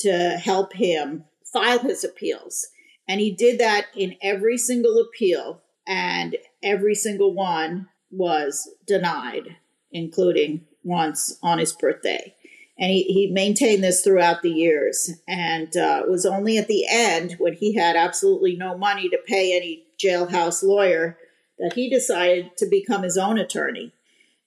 to 0.00 0.38
help 0.42 0.72
him 0.74 1.24
file 1.52 1.78
his 1.78 2.04
appeals. 2.04 2.66
And 3.08 3.20
he 3.20 3.30
did 3.30 3.58
that 3.60 3.86
in 3.96 4.16
every 4.20 4.58
single 4.58 4.98
appeal, 4.98 5.62
and 5.86 6.36
every 6.62 6.94
single 6.94 7.32
one 7.32 7.88
was 8.10 8.70
denied, 8.86 9.56
including 9.92 10.66
once 10.84 11.38
on 11.42 11.58
his 11.58 11.72
birthday. 11.72 12.34
And 12.78 12.90
he, 12.90 13.02
he 13.04 13.30
maintained 13.32 13.82
this 13.82 14.02
throughout 14.02 14.42
the 14.42 14.50
years. 14.50 15.10
And 15.26 15.76
uh, 15.76 16.02
it 16.04 16.10
was 16.10 16.24
only 16.24 16.58
at 16.58 16.68
the 16.68 16.86
end, 16.88 17.36
when 17.38 17.54
he 17.54 17.74
had 17.74 17.96
absolutely 17.96 18.56
no 18.56 18.78
money 18.78 19.08
to 19.08 19.18
pay 19.26 19.56
any 19.56 19.84
jailhouse 20.02 20.62
lawyer, 20.62 21.18
that 21.58 21.72
he 21.72 21.90
decided 21.90 22.56
to 22.58 22.66
become 22.66 23.02
his 23.02 23.18
own 23.18 23.36
attorney 23.36 23.92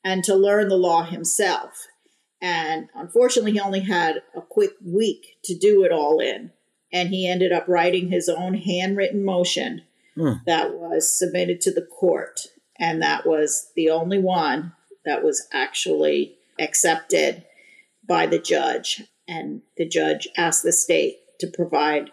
and 0.03 0.23
to 0.23 0.35
learn 0.35 0.69
the 0.69 0.77
law 0.77 1.03
himself. 1.03 1.87
And 2.41 2.87
unfortunately, 2.95 3.51
he 3.51 3.59
only 3.59 3.81
had 3.81 4.23
a 4.35 4.41
quick 4.41 4.71
week 4.83 5.37
to 5.43 5.57
do 5.57 5.83
it 5.83 5.91
all 5.91 6.19
in. 6.19 6.51
And 6.93 7.09
he 7.09 7.27
ended 7.27 7.51
up 7.51 7.67
writing 7.67 8.09
his 8.09 8.27
own 8.27 8.55
handwritten 8.55 9.23
motion 9.23 9.83
hmm. 10.15 10.33
that 10.45 10.73
was 10.73 11.17
submitted 11.17 11.61
to 11.61 11.71
the 11.71 11.81
court 11.85 12.47
and 12.81 13.01
that 13.03 13.27
was 13.27 13.71
the 13.75 13.91
only 13.91 14.17
one 14.17 14.73
that 15.05 15.23
was 15.23 15.47
actually 15.53 16.35
accepted 16.59 17.45
by 18.05 18.25
the 18.25 18.39
judge. 18.39 19.03
And 19.27 19.61
the 19.77 19.87
judge 19.87 20.27
asked 20.35 20.63
the 20.63 20.71
state 20.71 21.19
to 21.39 21.47
provide 21.47 22.11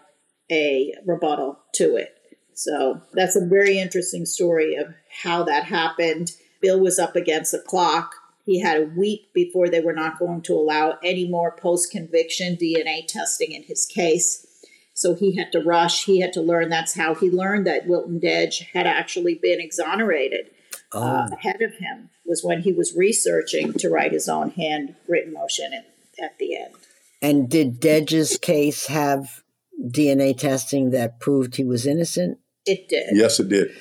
a 0.51 0.93
rebuttal 1.05 1.59
to 1.75 1.95
it. 1.95 2.15
So 2.53 3.01
that's 3.13 3.35
a 3.35 3.45
very 3.45 3.79
interesting 3.79 4.25
story 4.25 4.75
of 4.75 4.93
how 5.23 5.43
that 5.43 5.65
happened. 5.65 6.33
Bill 6.61 6.79
was 6.79 6.99
up 6.99 7.15
against 7.15 7.51
the 7.51 7.59
clock. 7.59 8.13
He 8.45 8.59
had 8.59 8.77
a 8.77 8.85
week 8.85 9.33
before 9.33 9.69
they 9.69 9.81
were 9.81 9.93
not 9.93 10.19
going 10.19 10.41
to 10.43 10.53
allow 10.53 10.97
any 11.03 11.27
more 11.27 11.51
post 11.51 11.91
conviction 11.91 12.57
DNA 12.57 13.07
testing 13.07 13.53
in 13.53 13.63
his 13.63 13.85
case. 13.85 14.45
So 14.93 15.15
he 15.15 15.35
had 15.35 15.51
to 15.53 15.61
rush. 15.61 16.05
He 16.05 16.19
had 16.19 16.33
to 16.33 16.41
learn. 16.41 16.69
That's 16.69 16.95
how 16.95 17.15
he 17.15 17.31
learned 17.31 17.65
that 17.65 17.87
Wilton 17.87 18.19
Dedge 18.19 18.69
had 18.73 18.85
actually 18.85 19.35
been 19.35 19.59
exonerated 19.59 20.51
oh. 20.93 21.01
uh, 21.01 21.29
ahead 21.33 21.61
of 21.61 21.73
him 21.75 22.09
was 22.25 22.43
when 22.43 22.61
he 22.61 22.71
was 22.71 22.95
researching 22.95 23.73
to 23.73 23.89
write 23.89 24.11
his 24.11 24.29
own 24.29 24.51
handwritten 24.51 25.33
motion 25.33 25.73
at, 25.73 25.85
at 26.23 26.37
the 26.37 26.55
end. 26.55 26.73
And 27.21 27.49
did 27.49 27.79
Dedge's 27.79 28.37
case 28.37 28.87
have 28.87 29.43
DNA 29.81 30.37
testing 30.37 30.91
that 30.91 31.19
proved 31.19 31.55
he 31.55 31.63
was 31.63 31.85
innocent? 31.85 32.39
It 32.65 32.87
did. 32.87 33.09
Yes, 33.13 33.39
it 33.39 33.49
did. 33.49 33.71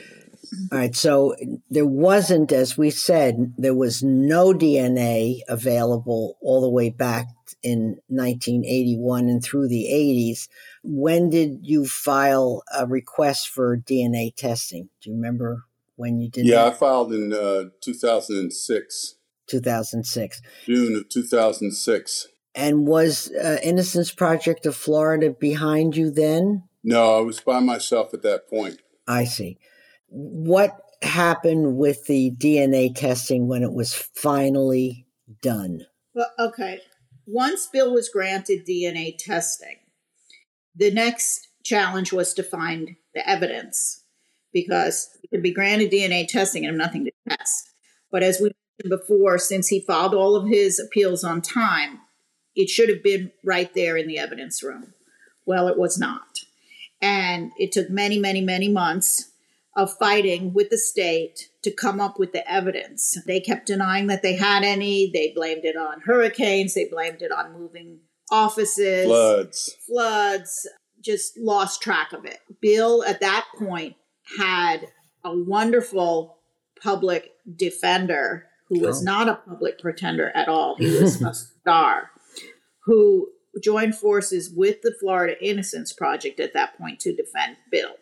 All 0.72 0.78
right. 0.78 0.96
So 0.96 1.36
there 1.70 1.86
wasn't, 1.86 2.52
as 2.52 2.78
we 2.78 2.90
said, 2.90 3.54
there 3.58 3.74
was 3.74 4.02
no 4.02 4.52
DNA 4.52 5.40
available 5.48 6.38
all 6.40 6.60
the 6.60 6.70
way 6.70 6.90
back 6.90 7.26
in 7.62 7.98
1981 8.08 9.28
and 9.28 9.42
through 9.42 9.68
the 9.68 9.88
80s. 9.92 10.48
When 10.82 11.28
did 11.28 11.60
you 11.62 11.86
file 11.86 12.62
a 12.76 12.86
request 12.86 13.48
for 13.48 13.76
DNA 13.76 14.34
testing? 14.34 14.88
Do 15.02 15.10
you 15.10 15.16
remember 15.16 15.64
when 15.98 16.20
you 16.20 16.30
did 16.30 16.46
yeah 16.46 16.64
that? 16.64 16.72
i 16.74 16.76
filed 16.76 17.12
in 17.12 17.32
uh, 17.32 17.64
2006 17.82 19.14
2006 19.48 20.42
june 20.66 20.96
of 20.96 21.08
2006 21.08 22.28
and 22.54 22.86
was 22.86 23.30
uh, 23.32 23.58
innocence 23.62 24.12
project 24.12 24.66
of 24.66 24.74
florida 24.74 25.30
behind 25.30 25.96
you 25.96 26.10
then? 26.10 26.64
No 26.82 27.18
i 27.18 27.20
was 27.20 27.40
by 27.40 27.60
myself 27.60 28.14
at 28.14 28.22
that 28.22 28.48
point. 28.48 28.80
I 29.06 29.24
see. 29.24 29.58
What 30.08 30.76
happened 31.02 31.76
with 31.76 32.06
the 32.06 32.30
dna 32.30 32.94
testing 32.94 33.48
when 33.48 33.62
it 33.62 33.72
was 33.72 33.94
finally 33.94 35.06
done? 35.42 35.86
Well 36.14 36.32
okay. 36.38 36.80
Once 37.26 37.66
bill 37.66 37.92
was 37.92 38.08
granted 38.08 38.66
dna 38.66 39.16
testing 39.16 39.76
the 40.74 40.90
next 40.90 41.48
challenge 41.64 42.12
was 42.12 42.32
to 42.34 42.42
find 42.42 42.96
the 43.14 43.28
evidence 43.28 44.04
because 44.62 45.08
it 45.22 45.30
could 45.30 45.42
be 45.42 45.52
granted 45.52 45.90
DNA 45.90 46.26
testing 46.26 46.64
and 46.64 46.72
have 46.72 46.86
nothing 46.86 47.04
to 47.04 47.12
test. 47.28 47.70
But 48.10 48.22
as 48.22 48.40
we 48.40 48.50
mentioned 48.82 49.00
before, 49.00 49.38
since 49.38 49.68
he 49.68 49.80
filed 49.80 50.14
all 50.14 50.36
of 50.36 50.48
his 50.48 50.78
appeals 50.78 51.24
on 51.24 51.42
time, 51.42 52.00
it 52.54 52.68
should 52.68 52.88
have 52.88 53.02
been 53.02 53.30
right 53.44 53.72
there 53.74 53.96
in 53.96 54.08
the 54.08 54.18
evidence 54.18 54.62
room. 54.62 54.94
Well, 55.46 55.68
it 55.68 55.78
was 55.78 55.98
not. 55.98 56.40
And 57.00 57.52
it 57.56 57.72
took 57.72 57.90
many, 57.90 58.18
many, 58.18 58.40
many 58.40 58.68
months 58.68 59.30
of 59.76 59.96
fighting 59.96 60.52
with 60.52 60.70
the 60.70 60.78
state 60.78 61.50
to 61.62 61.70
come 61.70 62.00
up 62.00 62.18
with 62.18 62.32
the 62.32 62.50
evidence. 62.50 63.16
They 63.26 63.38
kept 63.38 63.66
denying 63.66 64.08
that 64.08 64.22
they 64.22 64.34
had 64.34 64.64
any. 64.64 65.10
They 65.12 65.32
blamed 65.34 65.64
it 65.64 65.76
on 65.76 66.00
hurricanes. 66.00 66.74
They 66.74 66.86
blamed 66.86 67.22
it 67.22 67.30
on 67.30 67.52
moving 67.52 68.00
offices, 68.30 69.06
floods, 69.06 69.76
floods, 69.86 70.68
just 71.00 71.38
lost 71.38 71.80
track 71.80 72.12
of 72.12 72.24
it. 72.24 72.40
Bill, 72.60 73.04
at 73.04 73.20
that 73.20 73.46
point, 73.56 73.94
had 74.36 74.88
a 75.24 75.36
wonderful 75.36 76.38
public 76.82 77.32
defender 77.56 78.46
who 78.68 78.80
was 78.80 79.00
oh. 79.00 79.04
not 79.04 79.28
a 79.28 79.34
public 79.34 79.78
pretender 79.78 80.30
at 80.34 80.48
all. 80.48 80.76
He 80.76 80.86
was 81.02 81.22
a 81.22 81.34
star 81.34 82.10
who 82.84 83.30
joined 83.62 83.96
forces 83.96 84.50
with 84.50 84.82
the 84.82 84.94
Florida 85.00 85.34
Innocence 85.44 85.92
Project 85.92 86.40
at 86.40 86.52
that 86.54 86.76
point 86.78 87.00
to 87.00 87.14
defend 87.14 87.56
Bill. 87.70 87.94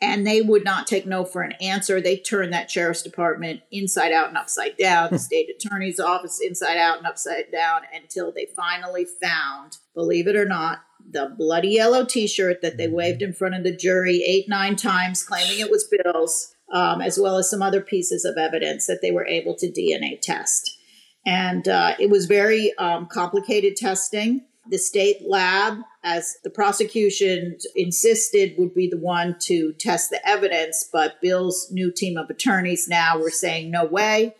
And 0.00 0.24
they 0.24 0.40
would 0.42 0.62
not 0.62 0.86
take 0.86 1.06
no 1.06 1.24
for 1.24 1.42
an 1.42 1.54
answer. 1.60 2.00
They 2.00 2.18
turned 2.18 2.52
that 2.52 2.70
sheriff's 2.70 3.02
department 3.02 3.62
inside 3.72 4.12
out 4.12 4.28
and 4.28 4.36
upside 4.36 4.76
down, 4.76 5.08
the 5.10 5.18
state 5.18 5.48
attorney's 5.50 5.98
office 5.98 6.40
inside 6.40 6.78
out 6.78 6.98
and 6.98 7.06
upside 7.06 7.50
down 7.50 7.82
until 7.92 8.30
they 8.30 8.46
finally 8.54 9.04
found, 9.04 9.78
believe 9.94 10.28
it 10.28 10.36
or 10.36 10.44
not, 10.44 10.82
the 11.10 11.34
bloody 11.36 11.70
yellow 11.70 12.04
T-shirt 12.04 12.62
that 12.62 12.76
they 12.76 12.86
mm-hmm. 12.86 12.94
waved 12.94 13.22
in 13.22 13.32
front 13.32 13.54
of 13.54 13.64
the 13.64 13.74
jury 13.74 14.22
eight 14.24 14.48
nine 14.48 14.76
times, 14.76 15.22
claiming 15.22 15.58
it 15.58 15.70
was 15.70 15.88
Bill's, 15.90 16.54
um, 16.72 17.00
as 17.00 17.18
well 17.18 17.36
as 17.36 17.50
some 17.50 17.62
other 17.62 17.80
pieces 17.80 18.24
of 18.24 18.36
evidence 18.36 18.86
that 18.86 19.00
they 19.02 19.10
were 19.10 19.26
able 19.26 19.56
to 19.56 19.70
DNA 19.70 20.20
test. 20.20 20.78
And 21.26 21.66
uh, 21.68 21.94
it 21.98 22.10
was 22.10 22.26
very 22.26 22.72
um, 22.78 23.06
complicated 23.06 23.76
testing. 23.76 24.44
The 24.70 24.78
state 24.78 25.22
lab, 25.26 25.78
as 26.02 26.36
the 26.44 26.50
prosecution 26.50 27.58
insisted, 27.74 28.54
would 28.58 28.74
be 28.74 28.88
the 28.88 28.98
one 28.98 29.36
to 29.40 29.72
test 29.74 30.10
the 30.10 30.26
evidence. 30.28 30.88
But 30.92 31.20
Bill's 31.20 31.68
new 31.70 31.90
team 31.90 32.16
of 32.16 32.30
attorneys 32.30 32.88
now 32.88 33.18
were 33.18 33.30
saying, 33.30 33.70
no 33.70 33.84
way. 33.84 34.34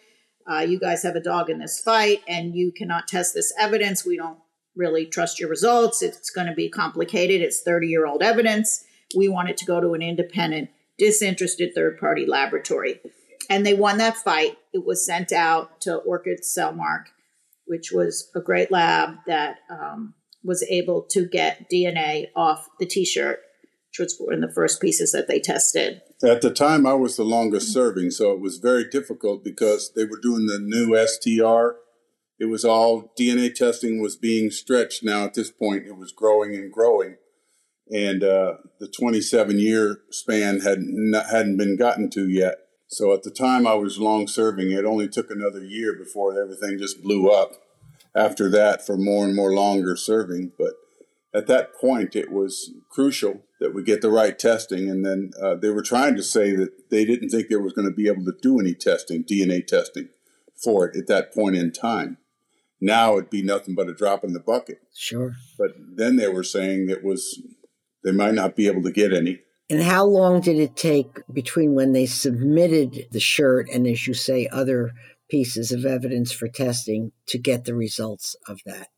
Uh, 0.50 0.60
you 0.60 0.78
guys 0.78 1.02
have 1.02 1.14
a 1.14 1.20
dog 1.20 1.50
in 1.50 1.58
this 1.58 1.78
fight 1.80 2.22
and 2.26 2.54
you 2.54 2.72
cannot 2.72 3.06
test 3.06 3.34
this 3.34 3.52
evidence. 3.58 4.04
We 4.04 4.16
don't 4.16 4.38
really 4.74 5.04
trust 5.04 5.38
your 5.38 5.50
results. 5.50 6.02
It's 6.02 6.30
going 6.30 6.46
to 6.46 6.54
be 6.54 6.70
complicated. 6.70 7.42
It's 7.42 7.60
30 7.60 7.88
year 7.88 8.06
old 8.06 8.22
evidence. 8.22 8.84
We 9.16 9.28
want 9.28 9.50
it 9.50 9.58
to 9.58 9.66
go 9.66 9.80
to 9.80 9.92
an 9.92 10.02
independent, 10.02 10.70
disinterested 10.96 11.74
third 11.74 11.98
party 11.98 12.24
laboratory. 12.24 13.00
And 13.50 13.66
they 13.66 13.74
won 13.74 13.98
that 13.98 14.16
fight. 14.16 14.56
It 14.72 14.86
was 14.86 15.04
sent 15.04 15.32
out 15.32 15.80
to 15.82 15.96
Orchid 15.96 16.40
Cellmark, 16.42 17.06
which 17.66 17.92
was 17.92 18.30
a 18.34 18.40
great 18.40 18.70
lab 18.70 19.16
that 19.26 19.56
um, 19.70 20.14
was 20.42 20.66
able 20.70 21.06
to 21.10 21.26
get 21.26 21.70
DNA 21.72 22.26
off 22.36 22.68
the 22.78 22.86
t 22.86 23.04
shirt, 23.04 23.40
which 23.90 23.98
was 23.98 24.16
one 24.18 24.34
of 24.34 24.48
the 24.48 24.54
first 24.54 24.80
pieces 24.80 25.12
that 25.12 25.28
they 25.28 25.40
tested. 25.40 26.00
At 26.22 26.42
the 26.42 26.50
time, 26.50 26.86
I 26.86 26.94
was 26.94 27.16
the 27.16 27.24
longest 27.24 27.72
serving, 27.72 28.10
so 28.10 28.32
it 28.32 28.40
was 28.40 28.58
very 28.58 28.88
difficult 28.88 29.44
because 29.44 29.92
they 29.94 30.04
were 30.04 30.20
doing 30.20 30.46
the 30.46 30.58
new 30.58 30.96
STR. 30.96 31.78
It 32.40 32.46
was 32.46 32.64
all 32.64 33.12
DNA 33.18 33.54
testing 33.54 34.00
was 34.00 34.16
being 34.16 34.50
stretched. 34.50 35.02
Now 35.02 35.24
at 35.24 35.34
this 35.34 35.50
point, 35.50 35.86
it 35.86 35.96
was 35.96 36.12
growing 36.12 36.54
and 36.54 36.72
growing, 36.72 37.16
and 37.90 38.22
uh, 38.22 38.54
the 38.80 38.88
27 38.88 39.58
year 39.58 39.98
span 40.10 40.60
had 40.60 40.78
not, 40.80 41.26
hadn't 41.30 41.56
been 41.56 41.76
gotten 41.76 42.10
to 42.10 42.28
yet. 42.28 42.56
So 42.88 43.12
at 43.12 43.22
the 43.22 43.30
time 43.30 43.66
I 43.66 43.74
was 43.74 43.98
long 43.98 44.26
serving, 44.26 44.72
it 44.72 44.86
only 44.86 45.08
took 45.08 45.30
another 45.30 45.62
year 45.62 45.94
before 45.94 46.40
everything 46.40 46.78
just 46.78 47.02
blew 47.02 47.30
up. 47.30 47.52
After 48.18 48.50
that, 48.50 48.84
for 48.84 48.96
more 48.96 49.24
and 49.24 49.36
more 49.36 49.54
longer 49.54 49.94
serving, 49.96 50.52
but 50.58 50.74
at 51.34 51.46
that 51.46 51.74
point, 51.74 52.16
it 52.16 52.30
was 52.32 52.72
crucial 52.90 53.42
that 53.60 53.74
we 53.74 53.82
get 53.82 54.00
the 54.00 54.10
right 54.10 54.38
testing. 54.38 54.88
And 54.88 55.04
then 55.04 55.30
uh, 55.40 55.54
they 55.54 55.70
were 55.70 55.82
trying 55.82 56.16
to 56.16 56.22
say 56.22 56.56
that 56.56 56.90
they 56.90 57.04
didn't 57.04 57.28
think 57.28 57.48
they 57.48 57.56
was 57.56 57.72
going 57.72 57.88
to 57.88 57.94
be 57.94 58.08
able 58.08 58.24
to 58.24 58.34
do 58.40 58.58
any 58.58 58.74
testing, 58.74 59.24
DNA 59.24 59.66
testing, 59.66 60.08
for 60.62 60.88
it 60.88 60.96
at 60.96 61.06
that 61.08 61.34
point 61.34 61.56
in 61.56 61.72
time. 61.72 62.18
Now 62.80 63.14
it'd 63.14 63.30
be 63.30 63.42
nothing 63.42 63.74
but 63.74 63.88
a 63.88 63.94
drop 63.94 64.24
in 64.24 64.32
the 64.32 64.40
bucket. 64.40 64.78
Sure. 64.94 65.34
But 65.58 65.72
then 65.78 66.16
they 66.16 66.28
were 66.28 66.44
saying 66.44 66.88
it 66.88 67.04
was 67.04 67.42
they 68.04 68.12
might 68.12 68.34
not 68.34 68.56
be 68.56 68.66
able 68.66 68.82
to 68.82 68.92
get 68.92 69.12
any. 69.12 69.40
And 69.70 69.82
how 69.82 70.04
long 70.04 70.40
did 70.40 70.56
it 70.58 70.76
take 70.76 71.20
between 71.30 71.74
when 71.74 71.92
they 71.92 72.06
submitted 72.06 73.06
the 73.10 73.20
shirt 73.20 73.68
and, 73.68 73.86
as 73.86 74.06
you 74.06 74.14
say, 74.14 74.48
other 74.50 74.92
pieces 75.28 75.72
of 75.72 75.84
evidence 75.84 76.32
for 76.32 76.48
testing 76.48 77.12
to 77.26 77.38
get 77.38 77.64
the 77.64 77.74
results 77.74 78.36
of 78.46 78.60
that 78.66 78.88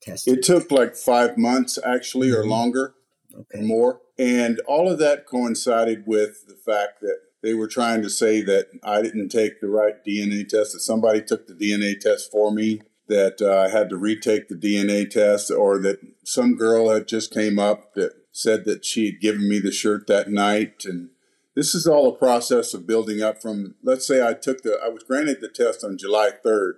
testing? 0.00 0.34
It 0.34 0.42
took 0.42 0.70
like 0.70 0.96
five 0.96 1.36
months, 1.38 1.78
actually, 1.84 2.30
or 2.30 2.42
Mhm. 2.44 2.48
longer, 2.48 2.94
Okay. 3.34 3.60
or 3.60 3.62
more. 3.62 4.00
And 4.18 4.60
all 4.60 4.90
of 4.90 4.98
that 4.98 5.26
coincided 5.26 6.04
with 6.06 6.46
the 6.46 6.54
fact 6.56 7.00
that 7.02 7.18
they 7.42 7.54
were 7.54 7.68
trying 7.68 8.02
to 8.02 8.10
say 8.10 8.40
that 8.42 8.68
I 8.82 9.02
didn't 9.02 9.28
take 9.28 9.60
the 9.60 9.68
right 9.68 10.02
DNA 10.04 10.42
test, 10.44 10.72
that 10.72 10.80
somebody 10.80 11.20
took 11.22 11.46
the 11.46 11.54
DNA 11.54 11.94
test 11.94 12.30
for 12.32 12.50
me, 12.52 12.80
that 13.08 13.40
uh, 13.40 13.58
I 13.58 13.68
had 13.68 13.88
to 13.90 13.96
retake 13.96 14.48
the 14.48 14.56
DNA 14.56 15.04
test, 15.08 15.50
or 15.50 15.78
that 15.80 16.00
some 16.24 16.56
girl 16.56 16.88
had 16.90 17.06
just 17.06 17.32
came 17.32 17.58
up 17.58 17.94
that 17.94 18.12
said 18.32 18.64
that 18.64 18.84
she 18.84 19.06
had 19.06 19.20
given 19.20 19.48
me 19.48 19.60
the 19.60 19.70
shirt 19.70 20.06
that 20.08 20.30
night. 20.30 20.84
And 20.84 21.10
this 21.56 21.74
is 21.74 21.86
all 21.86 22.08
a 22.08 22.16
process 22.16 22.74
of 22.74 22.86
building 22.86 23.22
up 23.22 23.40
from, 23.40 23.74
let's 23.82 24.06
say 24.06 24.24
I 24.24 24.34
took 24.34 24.62
the, 24.62 24.78
I 24.84 24.88
was 24.90 25.02
granted 25.02 25.40
the 25.40 25.48
test 25.48 25.82
on 25.82 25.96
July 25.96 26.30
3rd, 26.44 26.74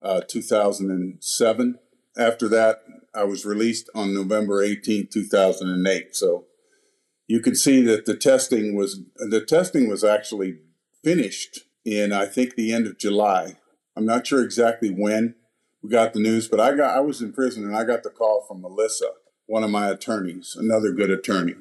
uh, 0.00 0.20
2007. 0.26 1.78
After 2.16 2.48
that, 2.48 2.84
I 3.12 3.24
was 3.24 3.44
released 3.44 3.90
on 3.94 4.14
November 4.14 4.64
18th, 4.64 5.10
2008. 5.10 6.14
So 6.14 6.44
you 7.26 7.40
can 7.40 7.56
see 7.56 7.82
that 7.82 8.06
the 8.06 8.16
testing 8.16 8.76
was 8.76 9.00
the 9.16 9.44
testing 9.44 9.88
was 9.88 10.04
actually 10.04 10.58
finished 11.02 11.60
in 11.84 12.12
I 12.12 12.26
think 12.26 12.54
the 12.54 12.72
end 12.72 12.86
of 12.86 12.98
July. 12.98 13.56
I'm 13.96 14.06
not 14.06 14.26
sure 14.26 14.44
exactly 14.44 14.90
when 14.90 15.34
we 15.82 15.90
got 15.90 16.12
the 16.12 16.20
news, 16.20 16.46
but 16.46 16.60
I 16.60 16.76
got 16.76 16.96
I 16.96 17.00
was 17.00 17.20
in 17.20 17.32
prison 17.32 17.64
and 17.64 17.76
I 17.76 17.84
got 17.84 18.04
the 18.04 18.10
call 18.10 18.44
from 18.46 18.62
Melissa, 18.62 19.10
one 19.46 19.64
of 19.64 19.70
my 19.70 19.88
attorneys, 19.88 20.54
another 20.56 20.92
good 20.92 21.10
attorney. 21.10 21.54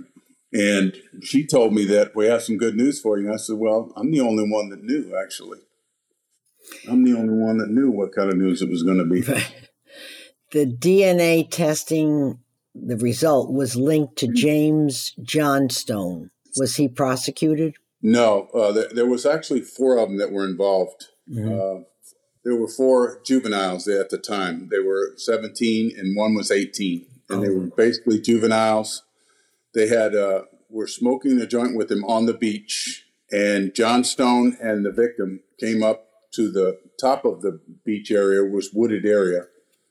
And 0.53 0.95
she 1.21 1.45
told 1.45 1.73
me 1.73 1.85
that 1.85 2.15
we 2.15 2.27
have 2.27 2.43
some 2.43 2.57
good 2.57 2.75
news 2.75 3.01
for 3.01 3.17
you. 3.17 3.25
And 3.25 3.33
I 3.33 3.37
said, 3.37 3.57
Well, 3.57 3.91
I'm 3.95 4.11
the 4.11 4.21
only 4.21 4.49
one 4.49 4.69
that 4.69 4.83
knew, 4.83 5.15
actually. 5.21 5.59
I'm 6.89 7.03
the 7.03 7.17
only 7.17 7.33
one 7.33 7.57
that 7.57 7.69
knew 7.69 7.91
what 7.91 8.13
kind 8.13 8.31
of 8.31 8.37
news 8.37 8.61
it 8.61 8.69
was 8.69 8.83
going 8.83 8.97
to 8.97 9.05
be. 9.05 9.21
the 10.51 10.65
DNA 10.65 11.49
testing, 11.49 12.39
the 12.73 12.97
result 12.97 13.51
was 13.51 13.75
linked 13.75 14.15
to 14.17 14.27
James 14.27 15.13
Johnstone. 15.21 16.31
Was 16.57 16.77
he 16.77 16.87
prosecuted? 16.87 17.75
No, 18.01 18.47
uh, 18.53 18.71
there, 18.71 18.89
there 18.93 19.05
was 19.05 19.25
actually 19.25 19.61
four 19.61 19.97
of 19.97 20.09
them 20.09 20.17
that 20.19 20.31
were 20.31 20.45
involved. 20.45 21.07
Uh, 21.29 21.81
there 22.43 22.55
were 22.55 22.67
four 22.67 23.19
juveniles 23.25 23.85
there 23.85 23.99
at 23.99 24.11
the 24.11 24.19
time. 24.19 24.69
They 24.71 24.79
were 24.79 25.13
17 25.17 25.91
and 25.97 26.15
one 26.15 26.35
was 26.35 26.51
18, 26.51 27.05
and 27.29 27.43
they 27.43 27.49
were 27.49 27.65
basically 27.75 28.21
juveniles. 28.21 29.03
They 29.75 29.87
had 29.87 30.15
uh, 30.15 30.43
were 30.69 30.87
smoking 30.87 31.39
a 31.39 31.45
joint 31.45 31.75
with 31.75 31.91
him 31.91 32.03
on 32.05 32.25
the 32.25 32.33
beach, 32.33 33.05
and 33.31 33.75
Johnstone 33.75 34.57
and 34.61 34.85
the 34.85 34.91
victim 34.91 35.41
came 35.59 35.83
up 35.83 36.07
to 36.33 36.51
the 36.51 36.79
top 36.99 37.25
of 37.25 37.41
the 37.41 37.59
beach 37.85 38.09
area, 38.09 38.43
was 38.43 38.71
wooded 38.73 39.05
area, 39.05 39.43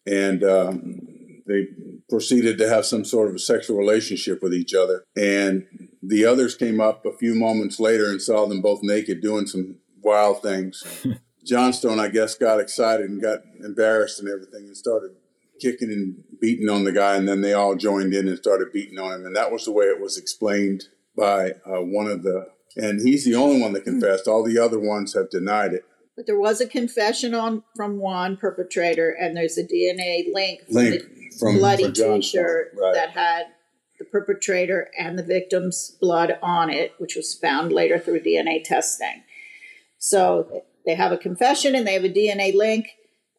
and 0.06 0.42
um, 0.42 1.00
they 1.46 1.66
proceeded 2.08 2.58
to 2.58 2.68
have 2.68 2.86
some 2.86 3.04
sort 3.04 3.28
of 3.28 3.34
a 3.34 3.38
sexual 3.38 3.76
relationship 3.76 4.42
with 4.42 4.54
each 4.54 4.74
other. 4.74 5.04
And 5.16 5.66
the 6.02 6.24
others 6.24 6.54
came 6.54 6.80
up 6.80 7.04
a 7.06 7.16
few 7.16 7.34
moments 7.34 7.78
later 7.78 8.10
and 8.10 8.20
saw 8.20 8.46
them 8.46 8.60
both 8.60 8.80
naked 8.82 9.20
doing 9.20 9.46
some 9.46 9.76
wild 10.02 10.42
things. 10.42 11.06
Johnstone, 11.44 12.00
I 12.00 12.08
guess, 12.08 12.34
got 12.34 12.60
excited 12.60 13.10
and 13.10 13.20
got 13.20 13.40
embarrassed 13.62 14.18
and 14.20 14.28
everything 14.28 14.64
and 14.66 14.76
started 14.76 15.12
kicking 15.60 15.90
and 15.90 16.22
beating 16.40 16.68
on 16.68 16.84
the 16.84 16.92
guy. 16.92 17.16
And 17.16 17.28
then 17.28 17.40
they 17.40 17.52
all 17.52 17.74
joined 17.74 18.14
in 18.14 18.28
and 18.28 18.36
started 18.38 18.72
beating 18.72 18.98
on 18.98 19.12
him. 19.12 19.26
And 19.26 19.36
that 19.36 19.52
was 19.52 19.64
the 19.64 19.72
way 19.72 19.86
it 19.86 20.00
was 20.00 20.18
explained 20.18 20.84
by 21.16 21.52
uh, 21.66 21.80
one 21.80 22.06
of 22.06 22.22
the, 22.22 22.48
and 22.76 23.00
he's 23.00 23.24
the 23.24 23.34
only 23.36 23.60
one 23.60 23.72
that 23.72 23.84
confessed. 23.84 24.26
All 24.26 24.42
the 24.44 24.58
other 24.58 24.80
ones 24.80 25.14
have 25.14 25.30
denied 25.30 25.72
it. 25.74 25.84
But 26.16 26.26
there 26.26 26.38
was 26.38 26.60
a 26.60 26.66
confession 26.66 27.34
on 27.34 27.64
from 27.74 27.98
one 27.98 28.36
perpetrator, 28.36 29.10
and 29.10 29.36
there's 29.36 29.58
a 29.58 29.64
DNA 29.64 30.32
link 30.32 30.60
from 30.66 30.74
Link 30.76 31.02
the 31.02 31.30
from 31.38 31.56
bloody 31.58 31.84
from 31.84 31.92
Johnstone. 31.92 32.20
T-shirt 32.20 32.74
Right. 32.76 32.94
that 32.94 33.10
had 33.10 33.46
the 33.98 34.04
perpetrator 34.04 34.90
and 34.98 35.18
the 35.18 35.24
victim's 35.24 35.96
blood 36.00 36.38
on 36.42 36.70
it, 36.70 36.92
which 36.98 37.16
was 37.16 37.34
found 37.34 37.72
later 37.72 37.98
through 37.98 38.20
DNA 38.20 38.62
testing. 38.62 39.22
So 39.98 40.62
they 40.86 40.94
have 40.94 41.12
a 41.12 41.18
confession 41.18 41.74
and 41.74 41.86
they 41.86 41.94
have 41.94 42.04
a 42.04 42.08
DNA 42.08 42.54
link, 42.54 42.86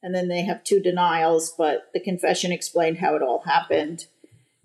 and 0.05 0.13
then 0.13 0.27
they 0.27 0.43
have 0.43 0.63
two 0.63 0.79
denials. 0.79 1.53
But 1.57 1.89
the 1.93 1.99
confession 1.99 2.51
explained 2.51 2.99
how 2.99 3.15
it 3.15 3.23
all 3.23 3.41
happened, 3.43 4.05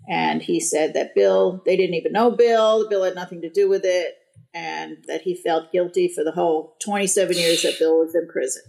and 0.07 0.41
he 0.41 0.59
said 0.59 0.93
that 0.93 1.15
Bill, 1.15 1.63
they 1.65 1.75
didn't 1.75 1.95
even 1.95 2.13
know 2.13 2.29
Bill. 2.29 2.87
Bill 2.87 3.03
had 3.03 3.15
nothing 3.15 3.41
to 3.41 3.49
do 3.49 3.67
with 3.67 3.81
it, 3.83 4.19
and 4.53 4.97
that 5.07 5.23
he 5.23 5.35
felt 5.35 5.71
guilty 5.71 6.07
for 6.07 6.23
the 6.23 6.31
whole 6.31 6.75
27 6.83 7.35
years 7.35 7.63
that 7.63 7.79
Bill 7.79 7.99
was 7.99 8.13
in 8.13 8.27
prison. 8.27 8.61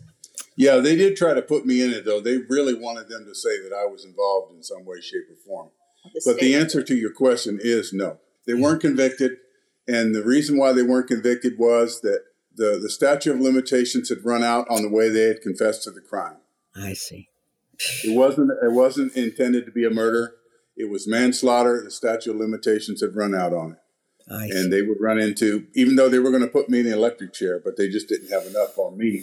Yeah, 0.57 0.77
they 0.77 0.97
did 0.97 1.17
try 1.17 1.35
to 1.35 1.43
put 1.43 1.67
me 1.67 1.83
in 1.83 1.91
it, 1.91 2.07
though. 2.07 2.21
They 2.21 2.39
really 2.39 2.75
wanted 2.75 3.09
them 3.09 3.27
to 3.27 3.35
say 3.35 3.61
that 3.63 3.75
I 3.75 3.85
was 3.85 4.05
involved 4.05 4.55
in 4.55 4.63
some 4.63 4.87
way, 4.87 5.01
shape, 5.01 5.29
or 5.31 5.37
form. 5.47 5.71
But 6.25 6.39
the 6.39 6.55
answer 6.55 6.83
to 6.83 6.95
your 6.95 7.13
question 7.13 7.59
is 7.63 7.93
no. 7.93 8.19
They 8.47 8.55
weren't 8.55 8.81
convicted. 8.81 9.33
And 9.87 10.15
the 10.15 10.25
reason 10.25 10.59
why 10.59 10.73
they 10.73 10.83
weren't 10.83 11.09
convicted 11.09 11.59
was 11.59 12.01
that 12.01 12.25
the, 12.55 12.79
the 12.81 12.91
statute 12.91 13.35
of 13.35 13.41
limitations 13.41 14.09
had 14.09 14.25
run 14.25 14.43
out 14.43 14.67
on 14.69 14.83
the 14.83 14.89
way 14.89 15.09
they 15.09 15.25
had 15.25 15.43
confessed 15.43 15.85
to 15.85 15.91
the 15.91 16.01
crime. 16.01 16.37
I 16.77 16.95
see. 16.95 17.29
It 18.05 18.17
wasn't 18.17 18.51
it 18.63 18.73
wasn't 18.73 19.15
intended 19.17 19.67
to 19.67 19.73
be 19.73 19.85
a 19.85 19.91
murder. 19.91 20.35
It 20.77 20.91
was 20.91 21.09
manslaughter. 21.09 21.83
The 21.85 21.91
statute 21.91 22.31
of 22.31 22.37
limitations 22.37 23.01
had 23.01 23.15
run 23.15 23.35
out 23.35 23.53
on 23.53 23.73
it. 23.73 23.79
I 24.33 24.49
see. 24.49 24.59
And 24.59 24.73
they 24.73 24.83
would 24.83 25.01
run 25.01 25.19
into, 25.19 25.67
even 25.75 25.97
though 25.97 26.09
they 26.09 26.19
were 26.19 26.31
going 26.31 26.43
to 26.43 26.49
put 26.49 26.69
me 26.69 26.81
in 26.81 26.87
the 26.87 26.93
electric 26.93 27.33
chair, 27.33 27.61
but 27.63 27.77
they 27.77 27.89
just 27.89 28.09
didn't 28.09 28.31
have 28.31 28.47
enough 28.47 28.79
on 28.79 28.97
me 28.97 29.23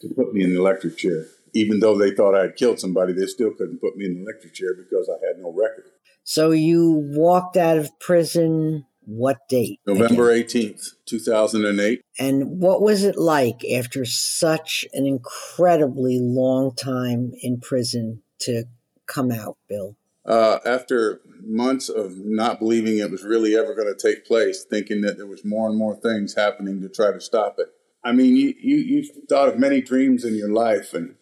to 0.00 0.08
put 0.14 0.32
me 0.32 0.42
in 0.42 0.50
the 0.50 0.58
electric 0.58 0.96
chair. 0.96 1.26
Even 1.54 1.80
though 1.80 1.96
they 1.96 2.10
thought 2.10 2.34
I 2.34 2.42
had 2.42 2.56
killed 2.56 2.80
somebody, 2.80 3.12
they 3.12 3.26
still 3.26 3.52
couldn't 3.52 3.80
put 3.80 3.96
me 3.96 4.06
in 4.06 4.14
the 4.14 4.22
electric 4.22 4.54
chair 4.54 4.74
because 4.74 5.08
I 5.08 5.26
had 5.26 5.38
no 5.38 5.50
record. 5.50 5.84
So 6.24 6.50
you 6.50 7.04
walked 7.14 7.56
out 7.56 7.78
of 7.78 7.98
prison 8.00 8.84
what 9.08 9.48
date? 9.48 9.80
November 9.86 10.30
again? 10.30 10.74
18th, 10.74 10.90
2008. 11.06 12.02
And 12.18 12.60
what 12.60 12.82
was 12.82 13.04
it 13.04 13.16
like 13.16 13.64
after 13.64 14.04
such 14.04 14.86
an 14.92 15.06
incredibly 15.06 16.18
long 16.20 16.74
time 16.74 17.32
in 17.40 17.58
prison 17.58 18.22
to 18.40 18.64
come 19.06 19.32
out, 19.32 19.56
Bill? 19.66 19.96
Uh, 20.26 20.58
after 20.66 21.22
months 21.42 21.88
of 21.88 22.18
not 22.18 22.58
believing 22.58 22.98
it 22.98 23.10
was 23.10 23.24
really 23.24 23.56
ever 23.56 23.74
going 23.74 23.88
to 23.88 23.96
take 23.96 24.26
place, 24.26 24.62
thinking 24.68 25.00
that 25.00 25.16
there 25.16 25.26
was 25.26 25.42
more 25.42 25.70
and 25.70 25.78
more 25.78 25.96
things 25.96 26.34
happening 26.34 26.82
to 26.82 26.88
try 26.90 27.10
to 27.10 27.20
stop 27.20 27.56
it. 27.58 27.68
I 28.04 28.12
mean, 28.12 28.36
you, 28.36 28.54
you, 28.60 28.76
you 28.76 29.04
thought 29.26 29.48
of 29.48 29.58
many 29.58 29.80
dreams 29.80 30.22
in 30.22 30.34
your 30.34 30.52
life, 30.52 30.92
and 30.92 31.14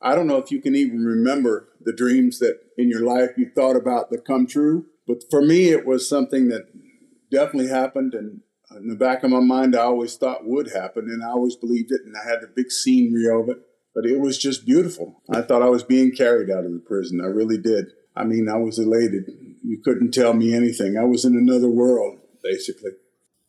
I 0.00 0.14
don't 0.14 0.26
know 0.26 0.38
if 0.38 0.50
you 0.50 0.62
can 0.62 0.74
even 0.74 1.04
remember 1.04 1.68
the 1.78 1.92
dreams 1.92 2.38
that 2.38 2.60
in 2.78 2.88
your 2.88 3.04
life 3.04 3.30
you 3.36 3.50
thought 3.54 3.76
about 3.76 4.10
that 4.10 4.24
come 4.24 4.46
true. 4.46 4.86
But 5.06 5.24
for 5.30 5.42
me, 5.42 5.68
it 5.68 5.84
was 5.84 6.08
something 6.08 6.48
that 6.48 6.68
definitely 7.30 7.68
happened. 7.68 8.14
And 8.14 8.40
in 8.76 8.88
the 8.88 8.96
back 8.96 9.22
of 9.22 9.30
my 9.30 9.40
mind, 9.40 9.76
I 9.76 9.82
always 9.82 10.16
thought 10.16 10.46
would 10.46 10.72
happen. 10.72 11.04
And 11.04 11.22
I 11.22 11.28
always 11.28 11.56
believed 11.56 11.92
it. 11.92 12.02
And 12.04 12.14
I 12.16 12.28
had 12.28 12.40
the 12.40 12.52
big 12.54 12.70
scenery 12.70 13.28
of 13.28 13.48
it. 13.48 13.58
But 13.94 14.06
it 14.06 14.18
was 14.18 14.38
just 14.38 14.66
beautiful. 14.66 15.22
I 15.30 15.42
thought 15.42 15.62
I 15.62 15.68
was 15.68 15.84
being 15.84 16.10
carried 16.10 16.50
out 16.50 16.64
of 16.64 16.72
the 16.72 16.80
prison. 16.80 17.20
I 17.20 17.28
really 17.28 17.58
did. 17.58 17.92
I 18.16 18.24
mean, 18.24 18.48
I 18.48 18.56
was 18.56 18.78
elated. 18.78 19.30
You 19.62 19.78
couldn't 19.82 20.12
tell 20.12 20.34
me 20.34 20.54
anything. 20.54 20.96
I 20.96 21.04
was 21.04 21.24
in 21.24 21.36
another 21.36 21.68
world, 21.68 22.18
basically. 22.42 22.92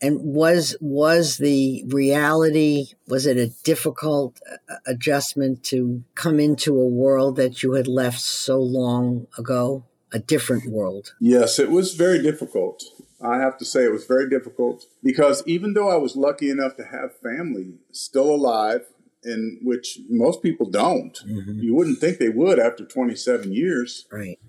And 0.01 0.19
was 0.21 0.75
was 0.81 1.37
the 1.37 1.83
reality 1.87 2.87
was 3.07 3.25
it 3.25 3.37
a 3.37 3.53
difficult 3.63 4.41
uh, 4.69 4.75
adjustment 4.85 5.63
to 5.65 6.03
come 6.15 6.39
into 6.39 6.79
a 6.79 6.87
world 6.87 7.37
that 7.37 7.63
you 7.63 7.73
had 7.73 7.87
left 7.87 8.19
so 8.19 8.59
long 8.59 9.27
ago, 9.37 9.85
a 10.11 10.19
different 10.19 10.69
world? 10.69 11.13
Yes, 11.19 11.59
it 11.59 11.71
was 11.71 11.93
very 11.93 12.21
difficult. 12.21 12.83
I 13.25 13.39
have 13.39 13.57
to 13.57 13.65
say 13.65 13.83
it 13.83 13.91
was 13.91 14.05
very 14.05 14.29
difficult 14.29 14.85
because 15.03 15.43
even 15.45 15.73
though 15.73 15.89
I 15.89 15.97
was 15.97 16.15
lucky 16.15 16.49
enough 16.49 16.75
to 16.77 16.85
have 16.85 17.17
family 17.19 17.73
still 17.91 18.33
alive, 18.33 18.85
in 19.23 19.59
which 19.63 19.99
most 20.07 20.43
people 20.43 20.69
don't, 20.69 21.19
mm-hmm. 21.25 21.59
you 21.59 21.73
wouldn't 21.73 21.99
think 21.99 22.19
they 22.19 22.29
would 22.29 22.59
after 22.59 22.85
27 22.85 23.51
years. 23.51 24.05
Right. 24.11 24.39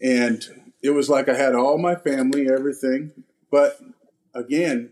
And 0.00 0.42
it 0.82 0.90
was 0.90 1.10
like 1.10 1.28
I 1.28 1.34
had 1.34 1.54
all 1.54 1.78
my 1.78 1.94
family, 1.94 2.48
everything, 2.50 3.12
but 3.50 3.78
again, 4.34 4.90